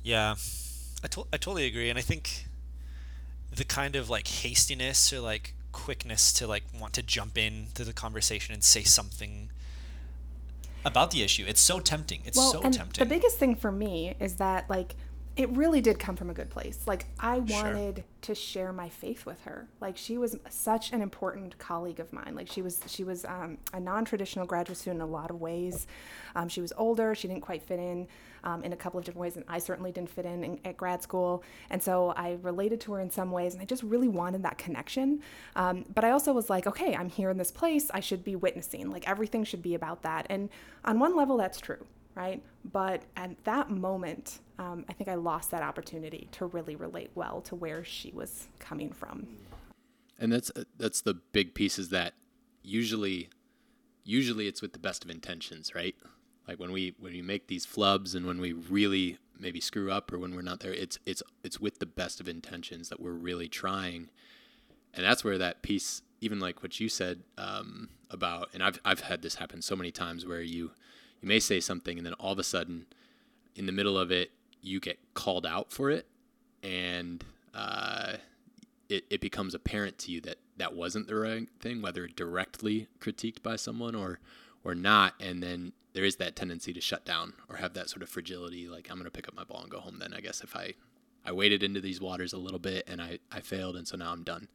yeah, 0.03 0.35
I 1.05 1.09
to- 1.09 1.27
I 1.33 1.37
totally 1.37 1.67
agree, 1.67 1.89
and 1.89 1.99
I 1.99 2.03
think 2.03 2.47
the 3.55 3.65
kind 3.65 3.97
of 3.97 4.11
like 4.11 4.27
hastiness 4.29 5.13
or 5.13 5.21
like 5.21 5.55
quickness 5.73 6.33
to 6.33 6.47
like 6.47 6.65
want 6.79 6.95
to 6.95 7.03
jump 7.03 7.37
into 7.37 7.85
the 7.85 7.93
conversation 7.93 8.55
and 8.55 8.65
say 8.65 8.83
something 8.83 9.51
about 10.87 11.11
the 11.11 11.22
issue. 11.22 11.44
It's 11.46 11.61
so 11.61 11.81
tempting. 11.81 12.20
It's 12.25 12.38
well, 12.38 12.53
so 12.53 12.61
and 12.62 12.72
tempting. 12.72 13.03
The 13.03 13.12
biggest 13.12 13.38
thing 13.38 13.57
for 13.57 13.72
me 13.72 14.14
is 14.20 14.37
that 14.37 14.70
like 14.70 14.94
it 15.37 15.51
really 15.51 15.83
did 15.83 15.99
come 15.99 16.16
from 16.16 16.31
a 16.31 16.35
good 16.35 16.49
place. 16.49 16.81
Like 16.87 17.07
I 17.20 17.38
wanted 17.38 17.96
sure. 17.96 18.05
to 18.22 18.35
share 18.35 18.72
my 18.72 18.88
faith 18.88 19.27
with 19.27 19.42
her. 19.42 19.68
Like 19.83 19.99
she 19.99 20.16
was 20.16 20.37
such 20.49 20.92
an 20.92 21.03
important 21.03 21.59
colleague 21.59 22.01
of 22.01 22.11
mine. 22.12 22.35
Like 22.35 22.51
she 22.51 22.62
was 22.62 22.81
she 22.87 23.05
was 23.05 23.27
um, 23.27 23.59
a 23.75 23.79
non-traditional 23.79 24.46
graduate 24.46 24.79
student 24.79 25.03
in 25.03 25.09
a 25.09 25.11
lot 25.11 25.31
of 25.31 25.38
ways. 25.38 25.87
Um, 26.35 26.49
she 26.49 26.62
was 26.62 26.72
older. 26.79 27.14
She 27.14 27.29
didn't 27.29 27.42
quite 27.42 27.62
fit 27.62 27.79
in 27.79 28.09
um, 28.44 28.64
in 28.64 28.72
a 28.72 28.77
couple 28.77 28.99
of 28.99 29.05
different 29.05 29.20
ways, 29.20 29.37
and 29.37 29.44
I 29.46 29.59
certainly 29.59 29.92
didn't 29.92 30.09
fit 30.09 30.25
in, 30.25 30.42
in, 30.42 30.61
at 30.64 30.79
grad 30.79 31.03
school. 31.03 31.44
And 31.68 31.83
so 31.83 32.14
I 32.16 32.38
related 32.40 32.81
to 32.83 32.94
her 32.94 33.01
in 33.01 33.11
some 33.11 33.31
ways, 33.31 33.53
and 33.53 33.61
I 33.61 33.66
just 33.66 33.83
really 33.83 34.09
wanted 34.09 34.42
that 34.44 34.57
connection. 34.57 35.20
Um, 35.55 35.85
but 35.92 36.03
I 36.03 36.12
also 36.12 36.33
was 36.33 36.49
like, 36.49 36.66
okay, 36.66 36.96
I'm 36.96 37.11
here 37.11 37.29
in 37.29 37.37
this 37.37 37.51
place. 37.51 37.90
I 37.92 38.01
should 38.01 38.25
be 38.25 38.37
witnessing. 38.37 38.90
Like 38.90 39.07
everything 39.07 39.44
should 39.44 39.62
be 39.62 39.75
about 39.75 40.03
that. 40.03 40.27
And 40.31 40.49
on 40.83 40.99
one 40.99 41.14
level, 41.14 41.37
that's 41.37 41.61
true 41.61 41.85
right? 42.17 42.43
But 42.73 43.03
at 43.17 43.45
that 43.45 43.71
moment, 43.71 44.41
um, 44.59 44.85
I 44.89 44.95
think 44.95 45.09
I 45.09 45.15
lost 45.15 45.51
that 45.53 45.63
opportunity 45.63 46.29
to 46.33 46.47
really 46.47 46.75
relate 46.75 47.11
well 47.15 47.43
to 47.43 47.55
where 47.55 47.85
she 47.85 48.11
was 48.13 48.49
coming 48.59 48.91
from. 48.91 49.29
And 50.19 50.33
that's 50.33 50.51
uh, 50.57 50.65
that's 50.79 51.03
the 51.03 51.15
big 51.15 51.55
piece 51.55 51.79
is 51.79 51.91
that 51.91 52.15
usually, 52.63 53.29
usually 54.03 54.49
it's 54.49 54.63
with 54.63 54.73
the 54.73 54.79
best 54.79 55.05
of 55.05 55.11
intentions, 55.11 55.75
right? 55.75 55.95
Like 56.49 56.59
when 56.59 56.73
we 56.73 56.95
when 56.99 57.13
we 57.13 57.23
make 57.23 57.49
these 57.49 57.67
flubs 57.67 58.15
and 58.15 58.27
when 58.27 58.41
we 58.41 58.53
really 58.53 59.19
maybe 59.39 59.61
screw 59.61 59.93
up 59.93 60.11
or 60.13 60.19
when 60.19 60.35
we're 60.35 60.43
not 60.43 60.61
there, 60.61 60.73
it's 60.73 60.99
it's 61.05 61.23
it's 61.45 61.61
with 61.61 61.81
the 61.81 61.87
best 61.87 62.19
of 62.19 62.29
intentions 62.29 62.89
that 62.89 62.99
we're 62.99 63.13
really 63.13 63.49
trying, 63.49 64.09
and 64.95 65.05
that's 65.05 65.23
where 65.23 65.37
that 65.37 65.63
piece, 65.63 66.01
even 66.23 66.41
like 66.41 66.63
what 66.63 66.81
you 66.81 66.89
said 66.89 67.25
um, 67.37 67.91
about, 68.11 68.49
and 68.55 68.63
I've 68.63 68.81
I've 68.87 69.01
had 69.01 69.21
this 69.21 69.35
happen 69.35 69.61
so 69.61 69.77
many 69.77 69.91
times 69.91 70.25
where 70.25 70.41
you 70.41 70.71
you 71.21 71.29
may 71.29 71.41
say 71.41 71.61
something 71.61 71.99
and 71.99 72.07
then 72.07 72.15
all 72.15 72.33
of 72.33 72.39
a 72.39 72.45
sudden 72.45 72.87
in 73.55 73.67
the 73.67 73.73
middle 73.73 73.99
of 73.99 74.11
it 74.11 74.31
you 74.63 74.81
get 74.81 74.99
called 75.15 75.47
out 75.47 75.71
for 75.73 75.91
it 75.91 76.07
and 76.63 77.25
uh, 77.55 78.15
it, 78.89 79.05
it 79.11 79.21
becomes 79.21 79.55
apparent 79.55 79.99
to 79.99 80.13
you 80.13 80.21
that 80.21 80.37
that 80.57 80.75
wasn't 80.75 81.07
the 81.07 81.15
right 81.15 81.49
thing 81.61 81.83
whether 81.83 82.07
directly 82.07 82.89
critiqued 83.01 83.43
by 83.43 83.57
someone 83.57 83.95
or 83.95 84.19
or 84.65 84.75
not 84.75 85.15
and 85.21 85.43
then 85.43 85.73
there 85.93 86.05
is 86.05 86.17
that 86.17 86.37
tendency 86.37 86.73
to 86.73 86.81
shut 86.81 87.05
down 87.05 87.33
or 87.49 87.57
have 87.57 87.73
that 87.75 87.89
sort 87.89 88.03
of 88.03 88.09
fragility 88.09 88.69
like 88.69 88.89
i'm 88.91 88.97
going 88.97 89.05
to 89.05 89.11
pick 89.11 89.29
up 89.29 89.35
my 89.35 89.45
ball 89.45 89.63
and 89.63 89.71
go 89.71 89.81
home 89.81 89.99
then 89.99 90.13
i 90.15 90.21
guess 90.21 90.43
if 90.43 90.55
i 90.57 90.73
i 91.25 91.33
waded 91.33 91.63
into 91.63 91.81
these 91.81 92.01
waters 92.01 92.33
a 92.33 92.39
little 92.39 92.59
bit 92.59 92.85
and 92.87 93.01
i 93.01 93.19
i 93.33 93.41
failed 93.41 93.77
and 93.77 93.87
so 93.89 93.97
now 93.97 94.13
i'm 94.13 94.23
done. 94.23 94.49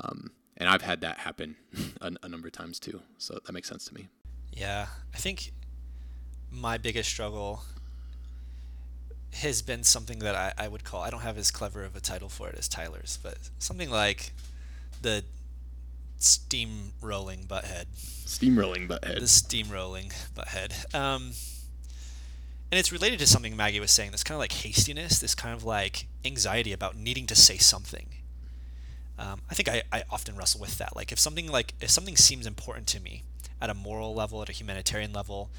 Um, 0.00 0.32
and 0.56 0.68
i've 0.68 0.82
had 0.82 1.00
that 1.02 1.18
happen 1.18 1.56
a, 2.00 2.12
a 2.22 2.28
number 2.28 2.48
of 2.48 2.52
times 2.52 2.80
too 2.80 3.00
so 3.18 3.38
that 3.44 3.52
makes 3.52 3.68
sense 3.68 3.84
to 3.86 3.94
me. 3.94 4.08
Yeah 4.52 4.86
i 5.14 5.18
think 5.18 5.52
my 6.54 6.78
biggest 6.78 7.08
struggle 7.08 7.62
has 9.34 9.62
been 9.62 9.82
something 9.82 10.20
that 10.20 10.34
I, 10.34 10.52
I 10.56 10.68
would 10.68 10.84
call 10.84 11.02
I 11.02 11.10
don't 11.10 11.22
have 11.22 11.36
as 11.36 11.50
clever 11.50 11.84
of 11.84 11.96
a 11.96 12.00
title 12.00 12.28
for 12.28 12.48
it 12.48 12.54
as 12.56 12.68
Tyler's, 12.68 13.18
but 13.22 13.36
something 13.58 13.90
like 13.90 14.32
the 15.02 15.24
steamrolling 16.20 17.46
butthead. 17.46 17.86
Steamrolling 18.26 18.88
butthead. 18.88 19.16
The 19.16 19.26
steamrolling 19.26 20.12
butthead. 20.34 20.94
Um, 20.94 21.32
and 22.70 22.78
it's 22.78 22.92
related 22.92 23.18
to 23.20 23.26
something 23.26 23.56
Maggie 23.56 23.80
was 23.80 23.90
saying. 23.90 24.12
This 24.12 24.24
kind 24.24 24.36
of 24.36 24.40
like 24.40 24.52
hastiness, 24.52 25.18
this 25.18 25.34
kind 25.34 25.54
of 25.54 25.64
like 25.64 26.06
anxiety 26.24 26.72
about 26.72 26.96
needing 26.96 27.26
to 27.26 27.34
say 27.34 27.58
something. 27.58 28.06
Um, 29.18 29.42
I 29.50 29.54
think 29.54 29.68
I, 29.68 29.82
I 29.92 30.02
often 30.10 30.36
wrestle 30.36 30.60
with 30.60 30.78
that. 30.78 30.96
Like 30.96 31.12
if 31.12 31.18
something 31.18 31.46
like 31.50 31.74
if 31.80 31.90
something 31.90 32.16
seems 32.16 32.46
important 32.46 32.86
to 32.88 33.00
me 33.00 33.22
at 33.60 33.70
a 33.70 33.74
moral 33.74 34.14
level, 34.14 34.42
at 34.42 34.48
a 34.48 34.52
humanitarian 34.52 35.12
level, 35.12 35.50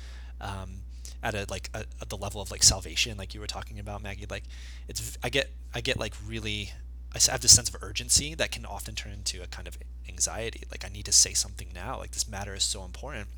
um, 0.41 0.81
at 1.23 1.35
a 1.35 1.45
like 1.49 1.69
a, 1.73 1.85
at 2.01 2.09
the 2.09 2.17
level 2.17 2.41
of 2.41 2.51
like 2.51 2.63
salvation, 2.63 3.17
like 3.17 3.33
you 3.33 3.39
were 3.39 3.47
talking 3.47 3.79
about, 3.79 4.01
Maggie. 4.03 4.25
Like 4.29 4.43
it's 4.87 5.17
I 5.23 5.29
get 5.29 5.49
I 5.73 5.81
get 5.81 5.99
like 5.99 6.13
really 6.25 6.71
I 7.13 7.31
have 7.31 7.41
this 7.41 7.55
sense 7.55 7.69
of 7.69 7.77
urgency 7.81 8.35
that 8.35 8.51
can 8.51 8.65
often 8.65 8.93
turn 8.93 9.13
into 9.13 9.41
a 9.41 9.47
kind 9.47 9.67
of 9.67 9.77
anxiety. 10.09 10.63
Like 10.69 10.85
I 10.85 10.89
need 10.89 11.05
to 11.05 11.13
say 11.13 11.33
something 11.33 11.69
now. 11.73 11.97
Like 11.97 12.11
this 12.11 12.27
matter 12.27 12.53
is 12.53 12.63
so 12.63 12.83
important. 12.83 13.29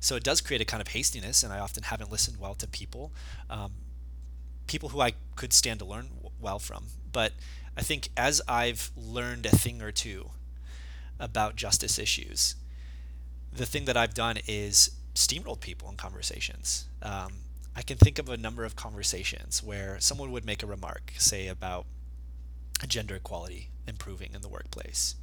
So 0.00 0.16
it 0.16 0.22
does 0.22 0.40
create 0.40 0.60
a 0.60 0.64
kind 0.64 0.80
of 0.80 0.88
hastiness, 0.88 1.42
and 1.42 1.52
I 1.52 1.58
often 1.58 1.84
haven't 1.84 2.10
listened 2.10 2.38
well 2.38 2.54
to 2.54 2.66
people, 2.66 3.12
um, 3.50 3.72
people 4.66 4.90
who 4.90 5.00
I 5.00 5.12
could 5.34 5.52
stand 5.52 5.80
to 5.80 5.84
learn 5.84 6.08
well 6.40 6.58
from. 6.58 6.86
But 7.12 7.32
I 7.76 7.82
think 7.82 8.10
as 8.16 8.40
I've 8.48 8.90
learned 8.96 9.46
a 9.46 9.50
thing 9.50 9.82
or 9.82 9.92
two 9.92 10.30
about 11.18 11.56
justice 11.56 11.98
issues, 11.98 12.54
the 13.52 13.66
thing 13.66 13.86
that 13.86 13.96
I've 13.96 14.14
done 14.14 14.38
is 14.46 14.90
steamrolled 15.16 15.60
people 15.60 15.88
in 15.90 15.96
conversations. 15.96 16.86
Um, 17.02 17.32
I 17.74 17.82
can 17.82 17.98
think 17.98 18.18
of 18.18 18.28
a 18.28 18.36
number 18.36 18.64
of 18.64 18.76
conversations 18.76 19.62
where 19.62 19.98
someone 20.00 20.32
would 20.32 20.44
make 20.44 20.62
a 20.62 20.66
remark, 20.66 21.12
say 21.18 21.48
about 21.48 21.86
gender 22.86 23.16
equality 23.16 23.68
improving 23.86 24.30
in 24.34 24.42
the 24.42 24.48
workplace, 24.48 25.16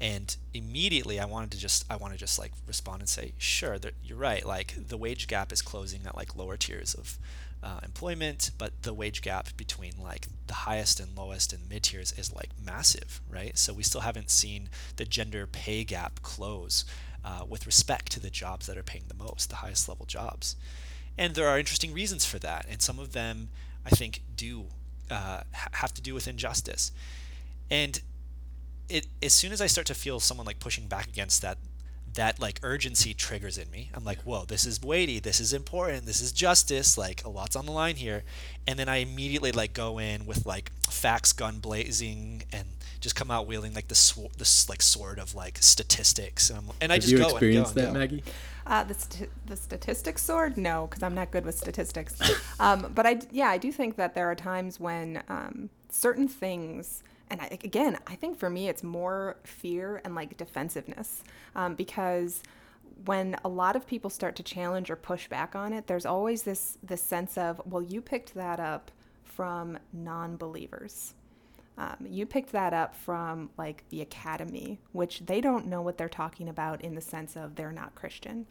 and 0.00 0.36
immediately 0.52 1.18
I 1.18 1.24
wanted 1.24 1.52
to 1.52 1.58
just 1.58 1.84
I 1.90 1.96
want 1.96 2.12
to 2.12 2.18
just 2.18 2.38
like 2.38 2.52
respond 2.66 3.00
and 3.00 3.08
say, 3.08 3.32
sure, 3.38 3.78
you're 4.02 4.18
right. 4.18 4.44
Like 4.44 4.74
the 4.88 4.96
wage 4.96 5.26
gap 5.26 5.52
is 5.52 5.62
closing 5.62 6.06
at 6.06 6.16
like 6.16 6.36
lower 6.36 6.56
tiers 6.56 6.94
of 6.94 7.18
uh, 7.62 7.80
employment, 7.82 8.50
but 8.58 8.82
the 8.82 8.94
wage 8.94 9.22
gap 9.22 9.56
between 9.56 9.92
like 9.98 10.28
the 10.46 10.54
highest 10.54 11.00
and 11.00 11.16
lowest 11.16 11.52
and 11.52 11.68
mid 11.68 11.84
tiers 11.84 12.12
is 12.12 12.34
like 12.34 12.50
massive, 12.64 13.20
right? 13.30 13.56
So 13.56 13.72
we 13.72 13.82
still 13.82 14.02
haven't 14.02 14.30
seen 14.30 14.68
the 14.96 15.04
gender 15.04 15.46
pay 15.46 15.84
gap 15.84 16.20
close 16.22 16.84
uh, 17.26 17.44
with 17.46 17.66
respect 17.66 18.12
to 18.12 18.20
the 18.20 18.30
jobs 18.30 18.66
that 18.66 18.78
are 18.78 18.84
paying 18.84 19.04
the 19.08 19.14
most, 19.14 19.50
the 19.50 19.56
highest 19.56 19.88
level 19.88 20.06
jobs. 20.06 20.54
And 21.18 21.34
there 21.34 21.48
are 21.48 21.58
interesting 21.58 21.92
reasons 21.92 22.24
for 22.24 22.38
that, 22.38 22.66
and 22.70 22.80
some 22.80 23.00
of 23.00 23.12
them 23.12 23.48
I 23.84 23.90
think 23.90 24.22
do 24.36 24.66
uh, 25.10 25.40
have 25.72 25.92
to 25.94 26.00
do 26.00 26.14
with 26.14 26.28
injustice. 26.28 26.92
And 27.68 28.00
it 28.88 29.08
as 29.20 29.32
soon 29.32 29.50
as 29.50 29.60
I 29.60 29.66
start 29.66 29.88
to 29.88 29.94
feel 29.94 30.20
someone 30.20 30.46
like 30.46 30.60
pushing 30.60 30.86
back 30.86 31.08
against 31.08 31.42
that, 31.42 31.58
that 32.14 32.38
like 32.38 32.60
urgency 32.62 33.12
triggers 33.12 33.58
in 33.58 33.70
me. 33.70 33.90
I'm 33.92 34.04
like, 34.04 34.20
whoa, 34.22 34.44
this 34.44 34.64
is 34.64 34.80
weighty, 34.80 35.18
this 35.18 35.40
is 35.40 35.52
important, 35.52 36.06
this 36.06 36.20
is 36.20 36.30
justice, 36.30 36.96
like 36.96 37.24
a 37.24 37.28
lot's 37.28 37.56
on 37.56 37.66
the 37.66 37.72
line 37.72 37.96
here. 37.96 38.22
And 38.68 38.78
then 38.78 38.88
I 38.88 38.98
immediately 38.98 39.50
like 39.50 39.72
go 39.72 39.98
in 39.98 40.26
with 40.26 40.46
like 40.46 40.70
facts 40.88 41.32
gun 41.32 41.58
blazing 41.58 42.44
and 42.52 42.68
just 43.00 43.16
come 43.16 43.30
out 43.30 43.46
wielding 43.46 43.74
like 43.74 43.88
this 43.88 43.98
sw- 43.98 44.32
this 44.38 44.68
like 44.68 44.82
sword 44.82 45.18
of 45.18 45.34
like 45.34 45.58
statistics, 45.60 46.50
and, 46.50 46.70
and 46.80 46.92
I 46.92 46.98
just 46.98 47.10
you 47.10 47.18
go 47.18 47.28
experienced 47.28 47.76
and 47.76 47.86
go 47.86 47.92
that, 47.92 47.98
Maggie? 47.98 48.24
Uh, 48.66 48.82
the 48.84 48.94
st- 48.94 49.30
the 49.46 49.56
statistics 49.56 50.22
sword, 50.22 50.56
no, 50.56 50.86
because 50.88 51.02
I'm 51.02 51.14
not 51.14 51.30
good 51.30 51.44
with 51.44 51.56
statistics. 51.56 52.20
um, 52.60 52.90
but 52.94 53.06
I 53.06 53.20
yeah, 53.30 53.48
I 53.48 53.58
do 53.58 53.70
think 53.70 53.96
that 53.96 54.14
there 54.14 54.30
are 54.30 54.34
times 54.34 54.80
when 54.80 55.22
um, 55.28 55.70
certain 55.88 56.28
things. 56.28 57.02
And 57.28 57.40
I, 57.40 57.58
again, 57.64 57.98
I 58.06 58.14
think 58.14 58.38
for 58.38 58.48
me, 58.48 58.68
it's 58.68 58.84
more 58.84 59.36
fear 59.42 60.00
and 60.04 60.14
like 60.14 60.36
defensiveness 60.36 61.24
um, 61.56 61.74
because 61.74 62.40
when 63.04 63.36
a 63.44 63.48
lot 63.48 63.76
of 63.76 63.86
people 63.86 64.10
start 64.10 64.36
to 64.36 64.42
challenge 64.42 64.90
or 64.90 64.96
push 64.96 65.28
back 65.28 65.54
on 65.54 65.72
it, 65.72 65.86
there's 65.86 66.06
always 66.06 66.42
this 66.42 66.78
this 66.82 67.02
sense 67.02 67.36
of, 67.36 67.60
well, 67.66 67.82
you 67.82 68.00
picked 68.00 68.34
that 68.34 68.60
up 68.60 68.90
from 69.24 69.78
non-believers. 69.92 71.14
Um, 71.78 72.06
you 72.08 72.24
picked 72.24 72.52
that 72.52 72.72
up 72.72 72.94
from 72.96 73.50
like 73.58 73.84
the 73.90 74.00
academy, 74.00 74.80
which 74.92 75.20
they 75.26 75.40
don't 75.40 75.66
know 75.66 75.82
what 75.82 75.98
they're 75.98 76.08
talking 76.08 76.48
about 76.48 76.80
in 76.80 76.94
the 76.94 77.00
sense 77.00 77.36
of 77.36 77.54
they're 77.54 77.72
not 77.72 77.94
Christian. 77.94 78.46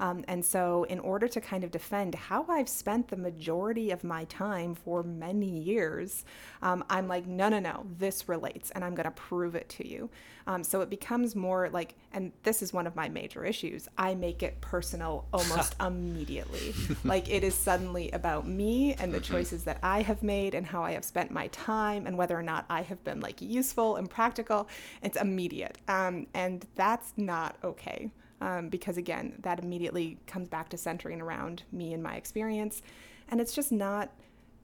Um, 0.00 0.24
and 0.28 0.44
so, 0.44 0.84
in 0.84 0.98
order 0.98 1.28
to 1.28 1.40
kind 1.40 1.64
of 1.64 1.70
defend 1.70 2.14
how 2.14 2.44
I've 2.48 2.68
spent 2.68 3.08
the 3.08 3.16
majority 3.16 3.90
of 3.90 4.04
my 4.04 4.24
time 4.24 4.74
for 4.74 5.02
many 5.02 5.58
years, 5.58 6.24
um, 6.62 6.84
I'm 6.90 7.08
like, 7.08 7.26
no, 7.26 7.48
no, 7.48 7.58
no, 7.58 7.86
this 7.98 8.28
relates, 8.28 8.70
and 8.72 8.84
I'm 8.84 8.94
going 8.94 9.04
to 9.04 9.10
prove 9.10 9.54
it 9.54 9.68
to 9.70 9.88
you. 9.88 10.10
Um, 10.46 10.62
so 10.62 10.80
it 10.80 10.90
becomes 10.90 11.34
more 11.34 11.68
like, 11.70 11.96
and 12.12 12.32
this 12.44 12.62
is 12.62 12.72
one 12.72 12.86
of 12.86 12.94
my 12.94 13.08
major 13.08 13.44
issues. 13.44 13.88
I 13.98 14.14
make 14.14 14.42
it 14.42 14.60
personal 14.60 15.26
almost 15.32 15.74
immediately. 15.80 16.74
Like 17.04 17.28
it 17.28 17.42
is 17.42 17.54
suddenly 17.54 18.10
about 18.12 18.46
me 18.46 18.94
and 18.94 19.12
the 19.12 19.20
choices 19.20 19.64
that 19.64 19.78
I 19.82 20.02
have 20.02 20.22
made 20.22 20.54
and 20.54 20.66
how 20.66 20.82
I 20.82 20.92
have 20.92 21.04
spent 21.04 21.30
my 21.30 21.48
time 21.48 22.06
and 22.06 22.16
whether 22.16 22.38
or 22.38 22.42
not 22.42 22.64
I 22.70 22.82
have 22.82 23.02
been 23.02 23.20
like 23.20 23.40
useful 23.40 23.96
and 23.96 24.08
practical. 24.08 24.68
It's 25.02 25.20
immediate, 25.20 25.78
um, 25.88 26.26
and 26.34 26.64
that's 26.74 27.12
not 27.16 27.56
okay 27.64 28.10
um, 28.40 28.68
because 28.68 28.96
again, 28.96 29.34
that 29.40 29.62
immediately 29.62 30.18
comes 30.26 30.48
back 30.48 30.68
to 30.70 30.76
centering 30.76 31.20
around 31.20 31.62
me 31.72 31.92
and 31.92 32.02
my 32.02 32.16
experience. 32.16 32.82
And 33.28 33.40
it's 33.40 33.54
just 33.54 33.72
not 33.72 34.10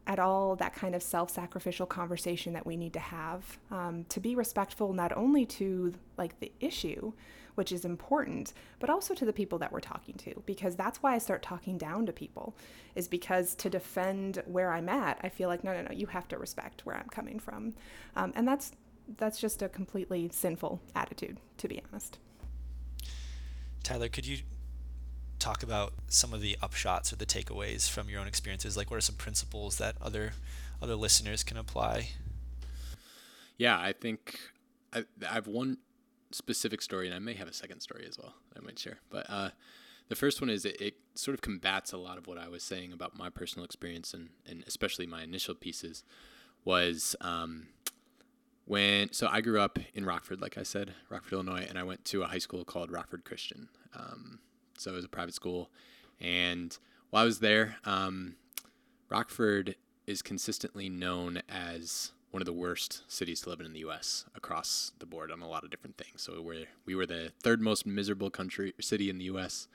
at 0.06 0.18
all 0.18 0.56
that 0.56 0.74
kind 0.74 0.94
of 0.94 1.02
self 1.02 1.30
sacrificial 1.30 1.86
conversation 1.86 2.52
that 2.52 2.66
we 2.66 2.76
need 2.76 2.92
to 2.92 3.00
have 3.00 3.58
um, 3.70 4.04
to 4.08 4.20
be 4.20 4.34
respectful 4.34 4.92
not 4.92 5.16
only 5.16 5.46
to 5.46 5.92
like 6.18 6.38
the 6.40 6.52
issue, 6.60 7.12
which 7.54 7.70
is 7.70 7.84
important, 7.84 8.52
but 8.80 8.90
also 8.90 9.14
to 9.14 9.24
the 9.24 9.32
people 9.32 9.58
that 9.58 9.70
we're 9.70 9.80
talking 9.80 10.14
to. 10.16 10.42
Because 10.46 10.74
that's 10.74 11.02
why 11.02 11.14
I 11.14 11.18
start 11.18 11.42
talking 11.42 11.78
down 11.78 12.06
to 12.06 12.12
people, 12.12 12.56
is 12.94 13.08
because 13.08 13.54
to 13.56 13.70
defend 13.70 14.42
where 14.46 14.72
I'm 14.72 14.88
at, 14.88 15.18
I 15.22 15.28
feel 15.28 15.48
like, 15.48 15.62
no, 15.62 15.72
no, 15.72 15.82
no, 15.82 15.92
you 15.92 16.06
have 16.06 16.28
to 16.28 16.38
respect 16.38 16.84
where 16.84 16.96
I'm 16.96 17.08
coming 17.08 17.38
from. 17.38 17.74
Um, 18.16 18.32
and 18.34 18.46
that's 18.46 18.72
that's 19.18 19.40
just 19.40 19.62
a 19.62 19.68
completely 19.68 20.30
sinful 20.32 20.80
attitude, 20.94 21.38
to 21.58 21.68
be 21.68 21.80
honest. 21.90 22.18
Tyler, 23.82 24.08
could 24.08 24.26
you 24.26 24.38
talk 25.38 25.62
about 25.62 25.92
some 26.08 26.32
of 26.32 26.40
the 26.40 26.56
upshots 26.62 27.12
or 27.12 27.16
the 27.16 27.26
takeaways 27.26 27.90
from 27.90 28.08
your 28.08 28.20
own 28.20 28.28
experiences? 28.28 28.76
Like, 28.76 28.90
what 28.90 28.96
are 28.96 29.02
some 29.02 29.16
principles 29.16 29.78
that 29.78 29.96
other 30.00 30.32
other 30.80 30.94
listeners 30.94 31.44
can 31.44 31.56
apply? 31.56 32.10
Yeah, 33.58 33.78
I 33.78 33.92
think 33.92 34.38
I, 34.92 35.04
I 35.28 35.34
have 35.34 35.46
one 35.46 35.78
specific 36.30 36.82
story, 36.82 37.06
and 37.06 37.14
I 37.14 37.18
may 37.18 37.34
have 37.34 37.48
a 37.48 37.52
second 37.52 37.80
story 37.80 38.06
as 38.08 38.18
well. 38.18 38.34
I 38.56 38.60
might 38.60 38.78
share, 38.78 38.98
but 39.10 39.26
uh, 39.28 39.50
the 40.08 40.16
first 40.16 40.40
one 40.40 40.50
is 40.50 40.64
it, 40.64 40.80
it, 40.80 40.94
sort 41.14 41.34
of 41.34 41.42
combats 41.42 41.92
a 41.92 41.98
lot 41.98 42.18
of 42.18 42.26
what 42.26 42.38
I 42.38 42.48
was 42.48 42.62
saying 42.62 42.92
about 42.92 43.16
my 43.16 43.28
personal 43.28 43.64
experience 43.66 44.14
and 44.14 44.30
and 44.48 44.64
especially 44.66 45.06
my 45.06 45.22
initial 45.22 45.54
pieces 45.54 46.04
was 46.64 47.14
um, 47.20 47.68
when 48.64 49.12
so 49.12 49.28
I 49.30 49.40
grew 49.40 49.60
up 49.60 49.78
in 49.94 50.04
Rockford, 50.04 50.40
like 50.40 50.56
I 50.56 50.62
said, 50.62 50.94
Rockford, 51.08 51.32
Illinois, 51.32 51.66
and 51.68 51.78
I 51.78 51.82
went 51.82 52.04
to 52.06 52.22
a 52.22 52.26
high 52.26 52.38
school 52.38 52.64
called 52.64 52.90
Rockford 52.90 53.24
Christian. 53.24 53.68
Um, 53.94 54.38
so 54.78 54.92
it 54.92 54.94
was 54.94 55.04
a 55.04 55.08
private 55.08 55.34
school, 55.34 55.70
and 56.20 56.76
while 57.10 57.22
I 57.22 57.26
was 57.26 57.40
there, 57.40 57.76
um, 57.84 58.36
Rockford 59.08 59.76
is 60.06 60.22
consistently 60.22 60.88
known 60.88 61.42
as 61.48 62.12
one 62.32 62.40
of 62.40 62.46
the 62.46 62.52
worst 62.52 63.02
cities 63.08 63.42
to 63.42 63.50
live 63.50 63.60
in 63.60 63.66
in 63.66 63.74
the 63.74 63.80
U.S. 63.80 64.24
across 64.34 64.92
the 64.98 65.06
board 65.06 65.30
on 65.30 65.42
a 65.42 65.48
lot 65.48 65.64
of 65.64 65.70
different 65.70 65.98
things. 65.98 66.22
So 66.22 66.40
we're 66.40 66.66
we 66.86 66.94
were 66.94 67.06
the 67.06 67.32
third 67.42 67.60
most 67.60 67.86
miserable 67.86 68.30
country 68.30 68.72
city 68.80 69.10
in 69.10 69.18
the 69.18 69.26
U.S. 69.26 69.68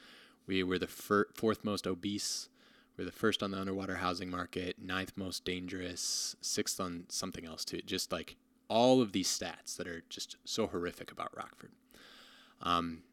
We 0.48 0.64
were 0.64 0.80
the 0.80 0.88
fir- 0.88 1.28
fourth 1.36 1.64
most 1.64 1.86
obese. 1.86 2.50
We're 2.98 3.06
the 3.06 3.12
first 3.12 3.44
on 3.44 3.52
the 3.52 3.60
underwater 3.60 3.98
housing 3.98 4.32
market, 4.32 4.78
ninth 4.82 5.14
most 5.16 5.46
dangerous, 5.46 6.36
sixth 6.42 6.80
on 6.80 7.06
something 7.10 7.46
else 7.46 7.64
too. 7.64 7.82
Just 7.86 8.12
like 8.12 8.38
all 8.70 9.02
of 9.02 9.12
these 9.12 9.28
stats 9.28 9.76
that 9.78 9.88
are 9.88 10.04
just 10.10 10.38
so 10.46 10.68
horrific 10.68 11.12
about 11.12 11.36
Rockford. 11.36 11.72
Um, 12.62 13.04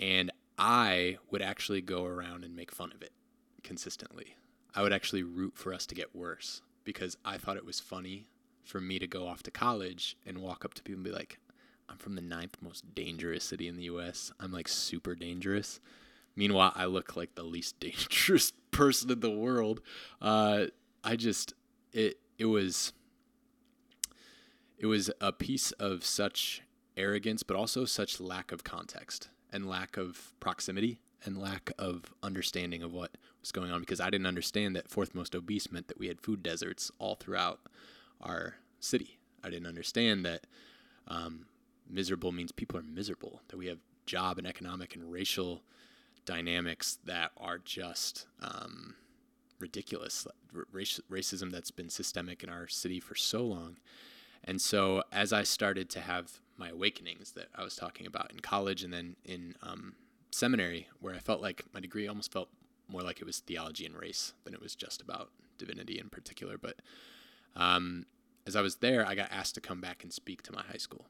and 0.00 0.30
I 0.58 1.18
would 1.30 1.42
actually 1.42 1.80
go 1.80 2.04
around 2.04 2.44
and 2.44 2.54
make 2.54 2.70
fun 2.70 2.92
of 2.94 3.02
it 3.02 3.12
consistently. 3.62 4.36
I 4.74 4.82
would 4.82 4.92
actually 4.92 5.22
root 5.22 5.56
for 5.56 5.72
us 5.72 5.86
to 5.86 5.94
get 5.94 6.14
worse 6.14 6.62
because 6.84 7.16
I 7.24 7.38
thought 7.38 7.56
it 7.56 7.64
was 7.64 7.80
funny 7.80 8.26
for 8.62 8.80
me 8.80 8.98
to 8.98 9.06
go 9.06 9.26
off 9.26 9.42
to 9.44 9.50
college 9.50 10.16
and 10.26 10.38
walk 10.38 10.64
up 10.64 10.74
to 10.74 10.82
people 10.82 10.98
and 10.98 11.04
be 11.04 11.10
like, 11.10 11.38
I'm 11.88 11.98
from 11.98 12.14
the 12.14 12.22
ninth 12.22 12.56
most 12.60 12.94
dangerous 12.94 13.44
city 13.44 13.68
in 13.68 13.76
the 13.76 13.84
US. 13.84 14.32
I'm 14.40 14.52
like 14.52 14.68
super 14.68 15.14
dangerous. 15.14 15.80
Meanwhile, 16.36 16.72
I 16.74 16.86
look 16.86 17.16
like 17.16 17.34
the 17.34 17.42
least 17.42 17.78
dangerous 17.80 18.52
person 18.70 19.10
in 19.10 19.20
the 19.20 19.30
world. 19.30 19.80
Uh, 20.20 20.66
I 21.02 21.16
just, 21.16 21.54
it, 21.92 22.18
it 22.38 22.46
was 22.46 22.92
it 24.84 24.88
was 24.88 25.10
a 25.18 25.32
piece 25.32 25.70
of 25.72 26.04
such 26.04 26.60
arrogance, 26.94 27.42
but 27.42 27.56
also 27.56 27.86
such 27.86 28.20
lack 28.20 28.52
of 28.52 28.64
context 28.64 29.30
and 29.50 29.66
lack 29.66 29.96
of 29.96 30.34
proximity 30.40 31.00
and 31.24 31.38
lack 31.38 31.72
of 31.78 32.12
understanding 32.22 32.82
of 32.82 32.92
what 32.92 33.12
was 33.40 33.50
going 33.50 33.70
on 33.70 33.80
because 33.80 33.98
I 33.98 34.10
didn't 34.10 34.26
understand 34.26 34.76
that 34.76 34.90
fourth 34.90 35.14
most 35.14 35.34
obese 35.34 35.72
meant 35.72 35.88
that 35.88 35.98
we 35.98 36.08
had 36.08 36.20
food 36.20 36.42
deserts 36.42 36.90
all 36.98 37.14
throughout 37.14 37.60
our 38.20 38.56
city. 38.78 39.16
I 39.42 39.48
didn't 39.48 39.68
understand 39.68 40.26
that 40.26 40.46
um, 41.08 41.46
miserable 41.88 42.30
means 42.30 42.52
people 42.52 42.78
are 42.78 42.82
miserable, 42.82 43.40
that 43.48 43.56
we 43.56 43.68
have 43.68 43.78
job 44.04 44.36
and 44.36 44.46
economic 44.46 44.94
and 44.94 45.10
racial 45.10 45.62
dynamics 46.26 46.98
that 47.06 47.30
are 47.38 47.56
just 47.56 48.26
um, 48.42 48.96
ridiculous. 49.58 50.26
R- 50.54 50.66
racism 51.10 51.50
that's 51.50 51.70
been 51.70 51.88
systemic 51.88 52.44
in 52.44 52.50
our 52.50 52.68
city 52.68 53.00
for 53.00 53.14
so 53.14 53.46
long 53.46 53.78
and 54.44 54.60
so 54.60 55.02
as 55.12 55.32
I 55.32 55.42
started 55.42 55.88
to 55.90 56.00
have 56.00 56.40
my 56.56 56.68
awakenings 56.68 57.32
that 57.32 57.48
I 57.54 57.64
was 57.64 57.76
talking 57.76 58.06
about 58.06 58.30
in 58.30 58.40
college 58.40 58.84
and 58.84 58.92
then 58.92 59.16
in 59.24 59.56
um, 59.62 59.94
seminary, 60.30 60.88
where 61.00 61.14
I 61.14 61.18
felt 61.18 61.40
like 61.40 61.64
my 61.72 61.80
degree 61.80 62.06
almost 62.06 62.32
felt 62.32 62.48
more 62.88 63.02
like 63.02 63.20
it 63.20 63.26
was 63.26 63.40
theology 63.40 63.86
and 63.86 63.96
race 63.96 64.34
than 64.44 64.54
it 64.54 64.60
was 64.60 64.74
just 64.74 65.00
about 65.00 65.30
divinity 65.58 65.98
in 65.98 66.10
particular. 66.10 66.58
But 66.58 66.80
um, 67.56 68.06
as 68.46 68.54
I 68.56 68.60
was 68.60 68.76
there, 68.76 69.06
I 69.06 69.14
got 69.14 69.32
asked 69.32 69.54
to 69.56 69.60
come 69.60 69.80
back 69.80 70.04
and 70.04 70.12
speak 70.12 70.42
to 70.42 70.52
my 70.52 70.62
high 70.62 70.78
school 70.78 71.06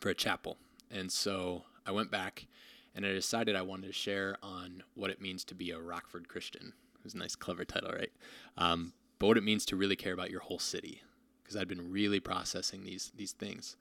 for 0.00 0.08
a 0.08 0.14
chapel. 0.14 0.56
And 0.90 1.12
so 1.12 1.64
I 1.86 1.92
went 1.92 2.10
back 2.10 2.46
and 2.94 3.04
I 3.04 3.12
decided 3.12 3.56
I 3.56 3.62
wanted 3.62 3.88
to 3.88 3.92
share 3.92 4.36
on 4.42 4.82
what 4.94 5.10
it 5.10 5.20
means 5.20 5.44
to 5.44 5.54
be 5.54 5.70
a 5.70 5.80
Rockford 5.80 6.28
Christian. 6.28 6.72
It 6.98 7.04
was 7.04 7.14
a 7.14 7.18
nice, 7.18 7.36
clever 7.36 7.64
title, 7.64 7.90
right? 7.90 8.12
Um, 8.56 8.94
but 9.18 9.26
what 9.26 9.36
it 9.36 9.44
means 9.44 9.66
to 9.66 9.76
really 9.76 9.96
care 9.96 10.12
about 10.12 10.30
your 10.30 10.40
whole 10.40 10.58
city 10.58 11.02
because 11.44 11.56
I'd 11.56 11.68
been 11.68 11.92
really 11.92 12.20
processing 12.20 12.84
these 12.84 13.12
these 13.14 13.32
things. 13.32 13.76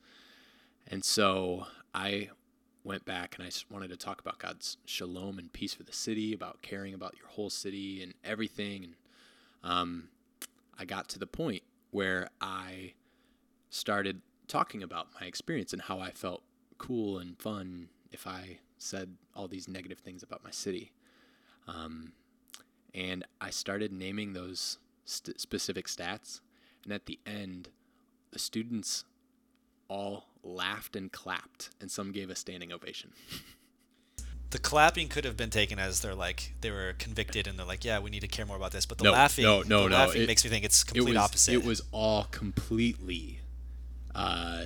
And 0.88 1.04
so 1.04 1.66
I 1.96 2.30
went 2.84 3.06
back 3.06 3.36
and 3.38 3.48
I 3.48 3.52
wanted 3.74 3.90
to 3.90 3.98
talk 3.98 4.20
about 4.20 4.40
God's 4.40 4.78
shalom 4.86 5.40
and 5.40 5.52
peace 5.52 5.74
for 5.74 5.84
the 5.84 5.94
city, 5.94 6.34
about 6.34 6.62
caring 6.62 6.94
about 6.94 7.16
your 7.18 7.28
whole 7.28 7.50
city 7.50 8.04
and 8.04 8.14
everything. 8.24 8.84
And 8.84 8.96
um, 9.64 10.10
I 10.78 10.86
got 10.86 11.08
to 11.10 11.20
the 11.20 11.28
point 11.28 11.64
where 11.92 12.30
I 12.42 12.94
started 13.70 14.22
talking 14.48 14.84
about 14.84 15.08
my 15.20 15.26
experience 15.26 15.72
and 15.72 15.82
how 15.82 16.00
I 16.00 16.12
felt 16.12 16.44
cool 16.78 17.18
and 17.18 17.40
fun 17.40 17.88
if 18.12 18.28
I 18.28 18.60
said 18.78 19.16
all 19.36 19.48
these 19.48 19.70
negative 19.70 20.00
things 20.00 20.22
about 20.22 20.44
my 20.44 20.52
city. 20.52 20.92
Um, 21.68 22.12
and 22.94 23.26
I 23.40 23.50
started 23.50 23.94
naming 23.94 24.34
those 24.34 24.78
st- 25.06 25.40
specific 25.40 25.88
stats 25.88 26.42
and 26.84 26.94
at 26.94 27.06
the 27.06 27.20
end, 27.26 27.70
the 28.32 28.40
students 28.40 29.06
all 29.88 30.26
laughed 30.44 30.96
and 30.96 31.12
clapped, 31.12 31.70
and 31.80 31.90
some 31.90 32.12
gave 32.12 32.30
a 32.30 32.36
standing 32.36 32.72
ovation. 32.72 33.12
the 34.50 34.60
clapping 34.60 35.08
could 35.08 35.26
have 35.26 35.36
been 35.36 35.50
taken 35.50 35.80
as 35.80 36.02
they're 36.02 36.14
like 36.14 36.54
they 36.62 36.70
were 36.70 36.94
convicted 37.00 37.48
and 37.48 37.58
they're 37.58 37.66
like, 37.66 37.84
yeah, 37.84 38.00
we 38.00 38.10
need 38.10 38.22
to 38.22 38.28
care 38.28 38.46
more 38.46 38.58
about 38.58 38.72
this. 38.72 38.86
But 38.86 39.00
the 39.00 39.06
no, 39.06 39.12
laughing, 39.12 39.46
no, 39.46 39.64
no, 39.64 39.84
the 39.84 39.90
no, 39.90 39.96
laughing 39.96 40.22
it, 40.24 40.28
makes 40.28 40.44
me 40.44 40.50
think 40.50 40.64
it's 40.64 40.84
complete 40.84 41.10
it 41.10 41.10
was, 41.10 41.18
opposite. 41.18 41.54
It 41.54 41.66
was 41.66 41.82
all 41.92 42.26
completely 42.26 43.40
uh, 44.14 44.66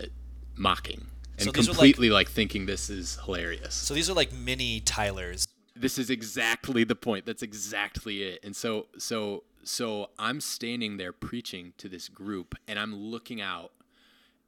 mocking 0.55 1.07
and 1.37 1.45
so 1.45 1.51
completely 1.51 2.09
like, 2.09 2.27
like 2.27 2.33
thinking 2.33 2.65
this 2.65 2.89
is 2.89 3.17
hilarious. 3.23 3.73
So 3.73 3.93
these 3.93 4.09
are 4.09 4.13
like 4.13 4.33
mini 4.33 4.79
Tylers. 4.79 5.47
This 5.75 5.97
is 5.99 6.09
exactly 6.09 6.83
the 6.83 6.95
point. 6.95 7.25
That's 7.25 7.43
exactly 7.43 8.23
it. 8.23 8.39
And 8.43 8.55
so, 8.55 8.87
so 8.97 9.43
so 9.67 10.09
I'm 10.17 10.39
standing 10.41 10.97
there 10.97 11.11
preaching 11.11 11.73
to 11.77 11.89
this 11.89 12.09
group, 12.09 12.55
and 12.67 12.79
I'm 12.79 12.95
looking 12.95 13.41
out, 13.41 13.71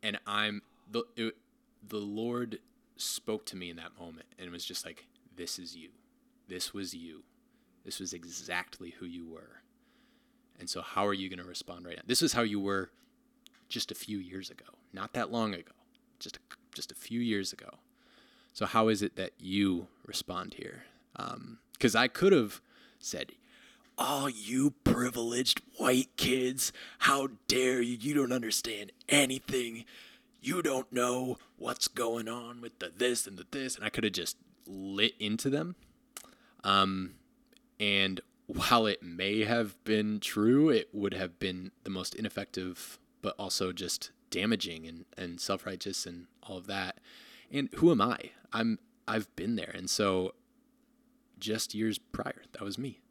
and 0.02 0.20
I'm 0.26 0.62
the 0.90 1.04
it, 1.16 1.36
the 1.88 1.98
Lord 1.98 2.60
spoke 2.98 3.46
to 3.48 3.56
me 3.56 3.70
in 3.70 3.78
that 3.78 3.98
moment, 4.00 4.28
and 4.38 4.48
it 4.48 4.52
was 4.52 4.66
just 4.66 4.86
like, 4.86 5.08
"This 5.36 5.60
is 5.60 5.76
you. 5.76 5.90
This 6.48 6.74
was 6.74 6.94
you. 6.94 7.24
This 7.86 8.00
was 8.00 8.14
exactly 8.14 8.96
who 9.00 9.06
you 9.06 9.28
were." 9.28 9.62
And 10.60 10.70
so, 10.70 10.82
how 10.82 11.06
are 11.08 11.14
you 11.14 11.30
going 11.30 11.40
to 11.40 11.48
respond 11.48 11.86
right 11.86 11.96
now? 11.96 12.04
This 12.06 12.22
is 12.22 12.34
how 12.34 12.42
you 12.42 12.60
were 12.60 12.92
just 13.70 13.92
a 13.92 13.96
few 13.96 14.18
years 14.18 14.50
ago, 14.50 14.66
not 14.94 15.14
that 15.14 15.32
long 15.32 15.54
ago, 15.54 15.72
just 16.20 16.38
a, 16.38 16.40
just 16.74 16.92
a 16.92 16.96
few 16.96 17.20
years 17.20 17.54
ago. 17.54 17.80
So, 18.54 18.66
how 18.66 18.90
is 18.90 19.02
it 19.02 19.16
that 19.16 19.32
you 19.40 19.88
respond 20.06 20.56
here? 20.56 20.84
Because 21.74 21.96
um, 21.96 22.02
I 22.02 22.08
could 22.08 22.34
have 22.34 22.62
said, 23.00 23.32
Oh, 24.02 24.28
you 24.28 24.72
privileged 24.86 25.62
white 25.76 26.16
kids, 26.16 26.72
how 27.00 27.32
dare 27.50 27.82
you? 27.82 27.98
You 28.00 28.14
don't 28.14 28.32
understand 28.32 28.94
anything. 29.10 29.84
You 30.42 30.62
don't 30.62 30.90
know 30.94 31.38
what's 31.58 31.90
going 31.90 32.30
on 32.30 32.62
with 32.62 32.80
the 32.80 32.94
this 32.96 33.28
and 33.28 33.38
the 33.38 33.46
this. 33.52 33.76
And 33.76 33.84
I 33.84 33.90
could 33.90 34.06
have 34.06 34.14
just 34.14 34.38
lit 34.66 35.16
into 35.20 35.50
them. 35.50 35.76
Um, 36.64 37.16
and 37.78 38.22
while 38.48 38.86
it 38.86 39.04
may 39.04 39.44
have 39.44 39.84
been 39.84 40.22
true, 40.22 40.70
it 40.70 40.88
would 40.94 41.14
have 41.14 41.38
been 41.38 41.72
the 41.84 41.90
most 41.90 42.16
ineffective, 42.16 43.00
but 43.22 43.36
also 43.38 43.74
just 43.74 44.12
damaging 44.30 44.88
and, 44.88 45.06
and 45.18 45.42
self 45.42 45.66
righteous 45.66 46.06
and 46.06 46.28
all 46.42 46.56
of 46.56 46.68
that. 46.68 47.00
And 47.52 47.68
who 47.76 47.92
am 47.92 48.00
I? 48.00 48.32
I'm 48.54 48.80
I've 49.10 49.36
been 49.36 49.58
there. 49.58 49.74
And 49.76 49.90
so 49.90 50.36
just 51.38 51.76
years 51.76 51.98
prior, 51.98 52.44
that 52.54 52.62
was 52.62 52.78
me 52.78 53.02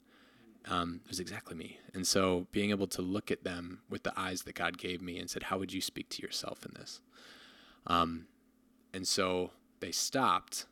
um, 0.66 1.00
it 1.04 1.08
was 1.08 1.20
exactly 1.20 1.56
me. 1.56 1.78
And 1.94 2.06
so 2.06 2.46
being 2.52 2.70
able 2.70 2.86
to 2.88 3.02
look 3.02 3.30
at 3.30 3.44
them 3.44 3.80
with 3.88 4.02
the 4.02 4.18
eyes 4.18 4.42
that 4.42 4.54
God 4.54 4.78
gave 4.78 5.00
me 5.00 5.18
and 5.18 5.30
said, 5.30 5.44
How 5.44 5.58
would 5.58 5.72
you 5.72 5.80
speak 5.80 6.08
to 6.10 6.22
yourself 6.22 6.64
in 6.64 6.72
this? 6.78 7.00
Um, 7.86 8.26
and 8.92 9.06
so 9.06 9.52
they 9.80 9.92
stopped. 9.92 10.66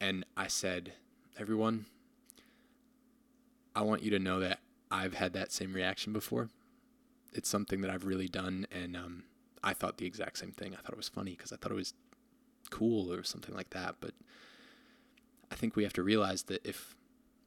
And 0.00 0.24
I 0.36 0.48
said, 0.48 0.92
Everyone, 1.38 1.86
I 3.74 3.82
want 3.82 4.02
you 4.02 4.10
to 4.10 4.18
know 4.18 4.40
that 4.40 4.60
I've 4.90 5.14
had 5.14 5.32
that 5.34 5.52
same 5.52 5.72
reaction 5.72 6.12
before. 6.12 6.48
It's 7.32 7.48
something 7.48 7.80
that 7.82 7.90
I've 7.90 8.06
really 8.06 8.28
done. 8.28 8.66
And 8.70 8.96
um, 8.96 9.24
I 9.62 9.74
thought 9.74 9.98
the 9.98 10.06
exact 10.06 10.38
same 10.38 10.52
thing. 10.52 10.74
I 10.74 10.80
thought 10.80 10.92
it 10.92 10.96
was 10.96 11.08
funny 11.08 11.32
because 11.32 11.52
I 11.52 11.56
thought 11.56 11.72
it 11.72 11.76
was 11.76 11.94
cool 12.70 13.12
or 13.12 13.22
something 13.22 13.54
like 13.54 13.70
that. 13.70 13.96
But 14.00 14.12
I 15.50 15.54
think 15.54 15.76
we 15.76 15.82
have 15.84 15.92
to 15.94 16.02
realize 16.02 16.44
that 16.44 16.66
if 16.66 16.95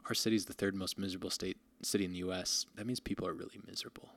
our 0.09 0.15
city 0.15 0.35
is 0.35 0.45
the 0.45 0.53
third 0.53 0.75
most 0.75 0.97
miserable 0.97 1.29
state 1.29 1.57
city 1.83 2.03
in 2.03 2.11
the 2.11 2.17
U.S., 2.19 2.65
that 2.75 2.85
means 2.85 2.99
people 2.99 3.27
are 3.27 3.33
really 3.33 3.59
miserable. 3.67 4.09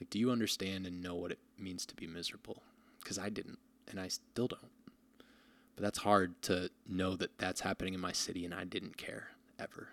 Like, 0.00 0.10
do 0.10 0.18
you 0.18 0.30
understand 0.30 0.86
and 0.86 1.02
know 1.02 1.14
what 1.14 1.32
it 1.32 1.38
means 1.58 1.84
to 1.86 1.94
be 1.94 2.06
miserable? 2.06 2.62
Because 3.02 3.18
I 3.18 3.30
didn't, 3.30 3.58
and 3.88 3.98
I 3.98 4.08
still 4.08 4.46
don't. 4.46 4.70
But 5.76 5.82
that's 5.82 5.98
hard 6.00 6.40
to 6.42 6.70
know 6.86 7.16
that 7.16 7.38
that's 7.38 7.62
happening 7.62 7.94
in 7.94 8.00
my 8.00 8.12
city 8.12 8.44
and 8.44 8.54
I 8.54 8.64
didn't 8.64 8.98
care 8.98 9.28
ever. 9.58 9.88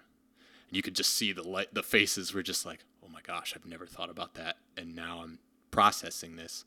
And 0.67 0.75
you 0.75 0.81
could 0.81 0.95
just 0.95 1.13
see 1.13 1.31
the 1.31 1.47
light, 1.47 1.73
the 1.73 1.83
faces 1.83 2.33
were 2.33 2.43
just 2.43 2.65
like, 2.65 2.83
oh 3.03 3.09
my 3.09 3.21
gosh, 3.21 3.53
I've 3.55 3.65
never 3.65 3.85
thought 3.85 4.09
about 4.09 4.33
that. 4.35 4.57
And 4.75 4.95
now 4.95 5.21
I'm 5.23 5.39
processing 5.71 6.35
this. 6.35 6.65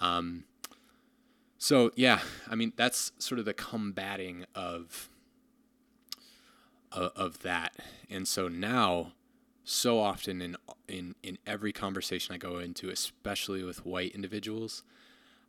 Um, 0.00 0.44
so 1.58 1.92
yeah, 1.94 2.20
I 2.50 2.56
mean, 2.56 2.72
that's 2.74 3.12
sort 3.18 3.38
of 3.38 3.44
the 3.44 3.54
combating 3.54 4.44
of, 4.54 5.08
of, 6.94 7.12
of 7.16 7.38
that. 7.40 7.74
And 8.10 8.26
so 8.26 8.48
now, 8.48 9.12
so 9.64 10.00
often 10.00 10.42
in, 10.42 10.56
in, 10.88 11.14
in 11.22 11.38
every 11.46 11.72
conversation 11.72 12.34
I 12.34 12.38
go 12.38 12.58
into, 12.58 12.90
especially 12.90 13.62
with 13.62 13.86
white 13.86 14.12
individuals, 14.14 14.82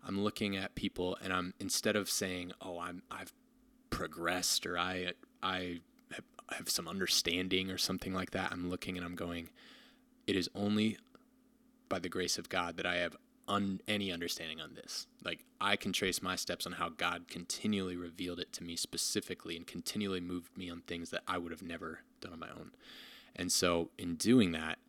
I'm 0.05 0.21
looking 0.21 0.55
at 0.55 0.75
people 0.75 1.17
and 1.23 1.31
I'm 1.31 1.53
instead 1.59 1.95
of 1.95 2.09
saying, 2.09 2.51
"Oh, 2.61 2.79
I'm 2.79 3.03
I've 3.09 3.31
progressed" 3.89 4.65
or 4.65 4.77
"I 4.77 5.13
I 5.41 5.79
have, 6.11 6.25
have 6.57 6.69
some 6.69 6.87
understanding" 6.87 7.71
or 7.71 7.77
something 7.77 8.13
like 8.13 8.31
that, 8.31 8.51
I'm 8.51 8.69
looking 8.69 8.97
and 8.97 9.05
I'm 9.05 9.15
going, 9.15 9.49
"It 10.27 10.35
is 10.35 10.49
only 10.53 10.97
by 11.87 11.99
the 11.99 12.09
grace 12.09 12.37
of 12.37 12.49
God 12.49 12.77
that 12.77 12.85
I 12.85 12.95
have 12.97 13.15
un- 13.47 13.81
any 13.87 14.11
understanding 14.11 14.61
on 14.61 14.73
this. 14.75 15.07
Like 15.23 15.43
I 15.59 15.75
can 15.75 15.93
trace 15.93 16.21
my 16.21 16.35
steps 16.35 16.65
on 16.65 16.73
how 16.73 16.89
God 16.89 17.27
continually 17.27 17.95
revealed 17.95 18.39
it 18.39 18.53
to 18.53 18.63
me 18.63 18.75
specifically 18.75 19.55
and 19.55 19.67
continually 19.67 20.21
moved 20.21 20.57
me 20.57 20.69
on 20.69 20.81
things 20.81 21.09
that 21.11 21.23
I 21.27 21.37
would 21.37 21.51
have 21.51 21.63
never 21.63 21.99
done 22.21 22.33
on 22.33 22.39
my 22.39 22.49
own. 22.49 22.71
And 23.35 23.51
so 23.51 23.89
in 23.97 24.15
doing 24.15 24.51
that, 24.51 24.79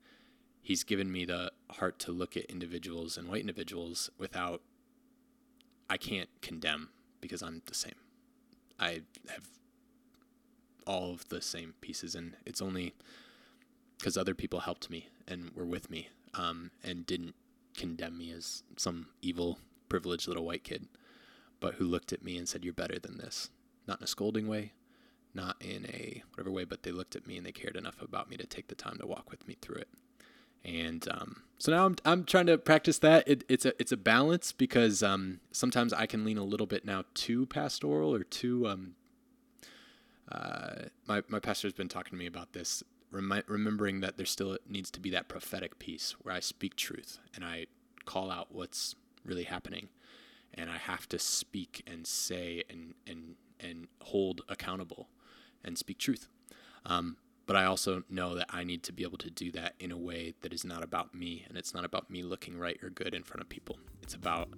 he's 0.63 0.85
given 0.85 1.11
me 1.11 1.25
the 1.25 1.53
heart 1.71 1.99
to 2.01 2.13
look 2.13 2.37
at 2.37 2.45
individuals 2.47 3.17
and 3.17 3.29
white 3.29 3.41
individuals 3.41 4.11
without 4.19 4.63
I 5.89 5.97
can't 5.97 6.31
condemn 6.41 6.89
because 7.21 7.43
I'm 7.43 7.63
the 7.67 7.75
same. 7.75 7.95
I 8.81 9.03
have 9.29 9.49
all 10.87 11.13
of 11.13 11.29
the 11.29 11.41
same 11.41 11.75
pieces, 11.81 12.15
and 12.15 12.37
it's 12.45 12.61
only 12.61 12.95
because 13.99 14.17
other 14.17 14.35
people 14.35 14.61
helped 14.61 14.91
me 14.91 15.09
and 15.27 15.51
were 15.55 15.65
with 15.65 15.91
me 15.91 16.09
um, 16.35 16.71
and 16.83 17.07
didn't 17.07 17.35
condemn 17.77 18.19
me 18.19 18.33
as 18.33 18.63
some 18.77 19.09
evil, 19.23 19.59
privileged 19.89 20.29
little 20.29 20.45
white 20.45 20.65
kid, 20.65 20.89
but 21.61 21.75
who 21.75 21.85
looked 21.85 22.13
at 22.13 22.25
me 22.25 22.37
and 22.37 22.49
said, 22.49 22.65
You're 22.65 22.75
better 22.75 22.99
than 22.99 23.19
this. 23.19 23.51
Not 23.87 24.01
in 24.01 24.05
a 24.05 24.09
scolding 24.09 24.49
way, 24.49 24.73
not 25.35 25.57
in 25.61 25.87
a 25.87 26.23
whatever 26.31 26.51
way, 26.51 26.65
but 26.65 26.83
they 26.83 26.93
looked 26.93 27.17
at 27.17 27.27
me 27.27 27.37
and 27.37 27.45
they 27.45 27.53
cared 27.53 27.77
enough 27.77 28.01
about 28.01 28.31
me 28.31 28.37
to 28.37 28.47
take 28.47 28.69
the 28.69 28.75
time 28.75 28.99
to 28.99 29.07
walk 29.07 29.31
with 29.31 29.47
me 29.47 29.57
through 29.61 29.77
it 29.77 29.89
and 30.65 31.07
um, 31.11 31.43
so 31.59 31.73
now 31.73 31.85
I'm 31.87 31.97
I'm 32.05 32.25
trying 32.25 32.47
to 32.47 32.57
practice 32.57 32.99
that. 33.01 33.29
It, 33.29 33.45
it's 33.49 33.67
a 33.67 33.79
it's 33.81 33.93
a 33.93 33.97
balance 33.97 34.53
because 34.53 35.03
um, 35.03 35.41
sometimes 35.53 35.93
I 35.93 36.07
can 36.07 36.25
lean 36.25 36.39
a 36.39 36.45
little 36.45 36.67
bit 36.67 36.85
now 36.85 37.05
too 37.13 37.47
pastoral 37.47 38.15
or 38.15 38.25
too. 38.25 38.67
Um, 38.67 38.95
uh, 40.33 40.87
my 41.07 41.23
my 41.29 41.39
pastor's 41.39 41.75
been 41.75 41.89
talking 41.89 42.13
to 42.13 42.17
me 42.17 42.27
about 42.27 42.55
this, 42.55 42.83
remi- 43.15 43.43
remembering 43.47 44.01
that 44.01 44.17
there 44.17 44.27
still 44.27 44.59
needs 44.69 44.91
to 44.91 45.01
be 45.01 45.11
that 45.11 45.29
prophetic 45.29 45.79
piece 45.79 46.15
where 46.23 46.35
I 46.35 46.41
speak 46.41 46.77
truth 46.77 47.19
and 47.35 47.45
I 47.45 47.67
call 48.05 48.31
out 48.31 48.49
what's 48.51 48.95
really 49.25 49.45
happening, 49.45 49.89
and 50.53 50.71
I 50.71 50.77
have 50.77 51.09
to 51.11 51.19
speak 51.19 51.83
and 51.87 52.07
say 52.07 52.65
and 52.69 52.95
and 53.07 53.37
and 53.61 53.87
hold 54.03 54.43
accountable, 54.49 55.09
and 55.65 55.79
speak 55.79 55.99
truth. 55.99 56.29
Um, 56.85 57.17
but 57.47 57.57
I 57.57 57.65
also 57.65 58.03
know 58.09 58.35
that 58.35 58.47
I 58.51 58.65
need 58.65 58.83
to 58.85 58.93
be 58.93 59.03
able 59.03 59.19
to 59.19 59.31
do 59.31 59.51
that 59.53 59.75
in 59.79 59.93
a 59.93 59.99
way 59.99 60.35
that 60.41 60.53
is 60.53 60.65
not 60.65 60.83
about 60.83 61.15
me 61.15 61.45
and 61.49 61.59
it's 61.59 61.75
not 61.75 61.85
about 61.85 62.11
me 62.11 62.23
looking 62.23 62.59
right 62.59 62.79
or 62.83 62.89
good 62.89 63.15
in 63.15 63.23
front 63.23 63.43
of 63.43 63.49
people. 63.49 63.79
It's 64.03 64.15
about 64.15 64.49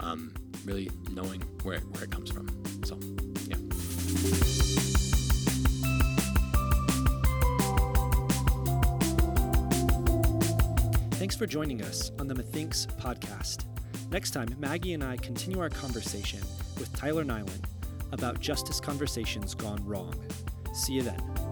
um, 0.00 0.34
really 0.64 0.90
knowing 1.10 1.42
where, 1.62 1.78
where 1.78 2.04
it 2.04 2.10
comes 2.10 2.30
from. 2.30 2.48
So, 2.84 2.98
yeah. 3.46 5.13
Thanks 11.24 11.36
for 11.36 11.46
joining 11.46 11.80
us 11.80 12.12
on 12.18 12.28
the 12.28 12.34
Methinks 12.34 12.84
podcast. 13.00 13.64
Next 14.10 14.32
time, 14.32 14.54
Maggie 14.58 14.92
and 14.92 15.02
I 15.02 15.16
continue 15.16 15.58
our 15.58 15.70
conversation 15.70 16.40
with 16.78 16.94
Tyler 16.94 17.24
Nylen 17.24 17.64
about 18.12 18.40
justice 18.40 18.78
conversations 18.78 19.54
gone 19.54 19.82
wrong. 19.86 20.14
See 20.74 20.92
you 20.92 21.02
then. 21.02 21.43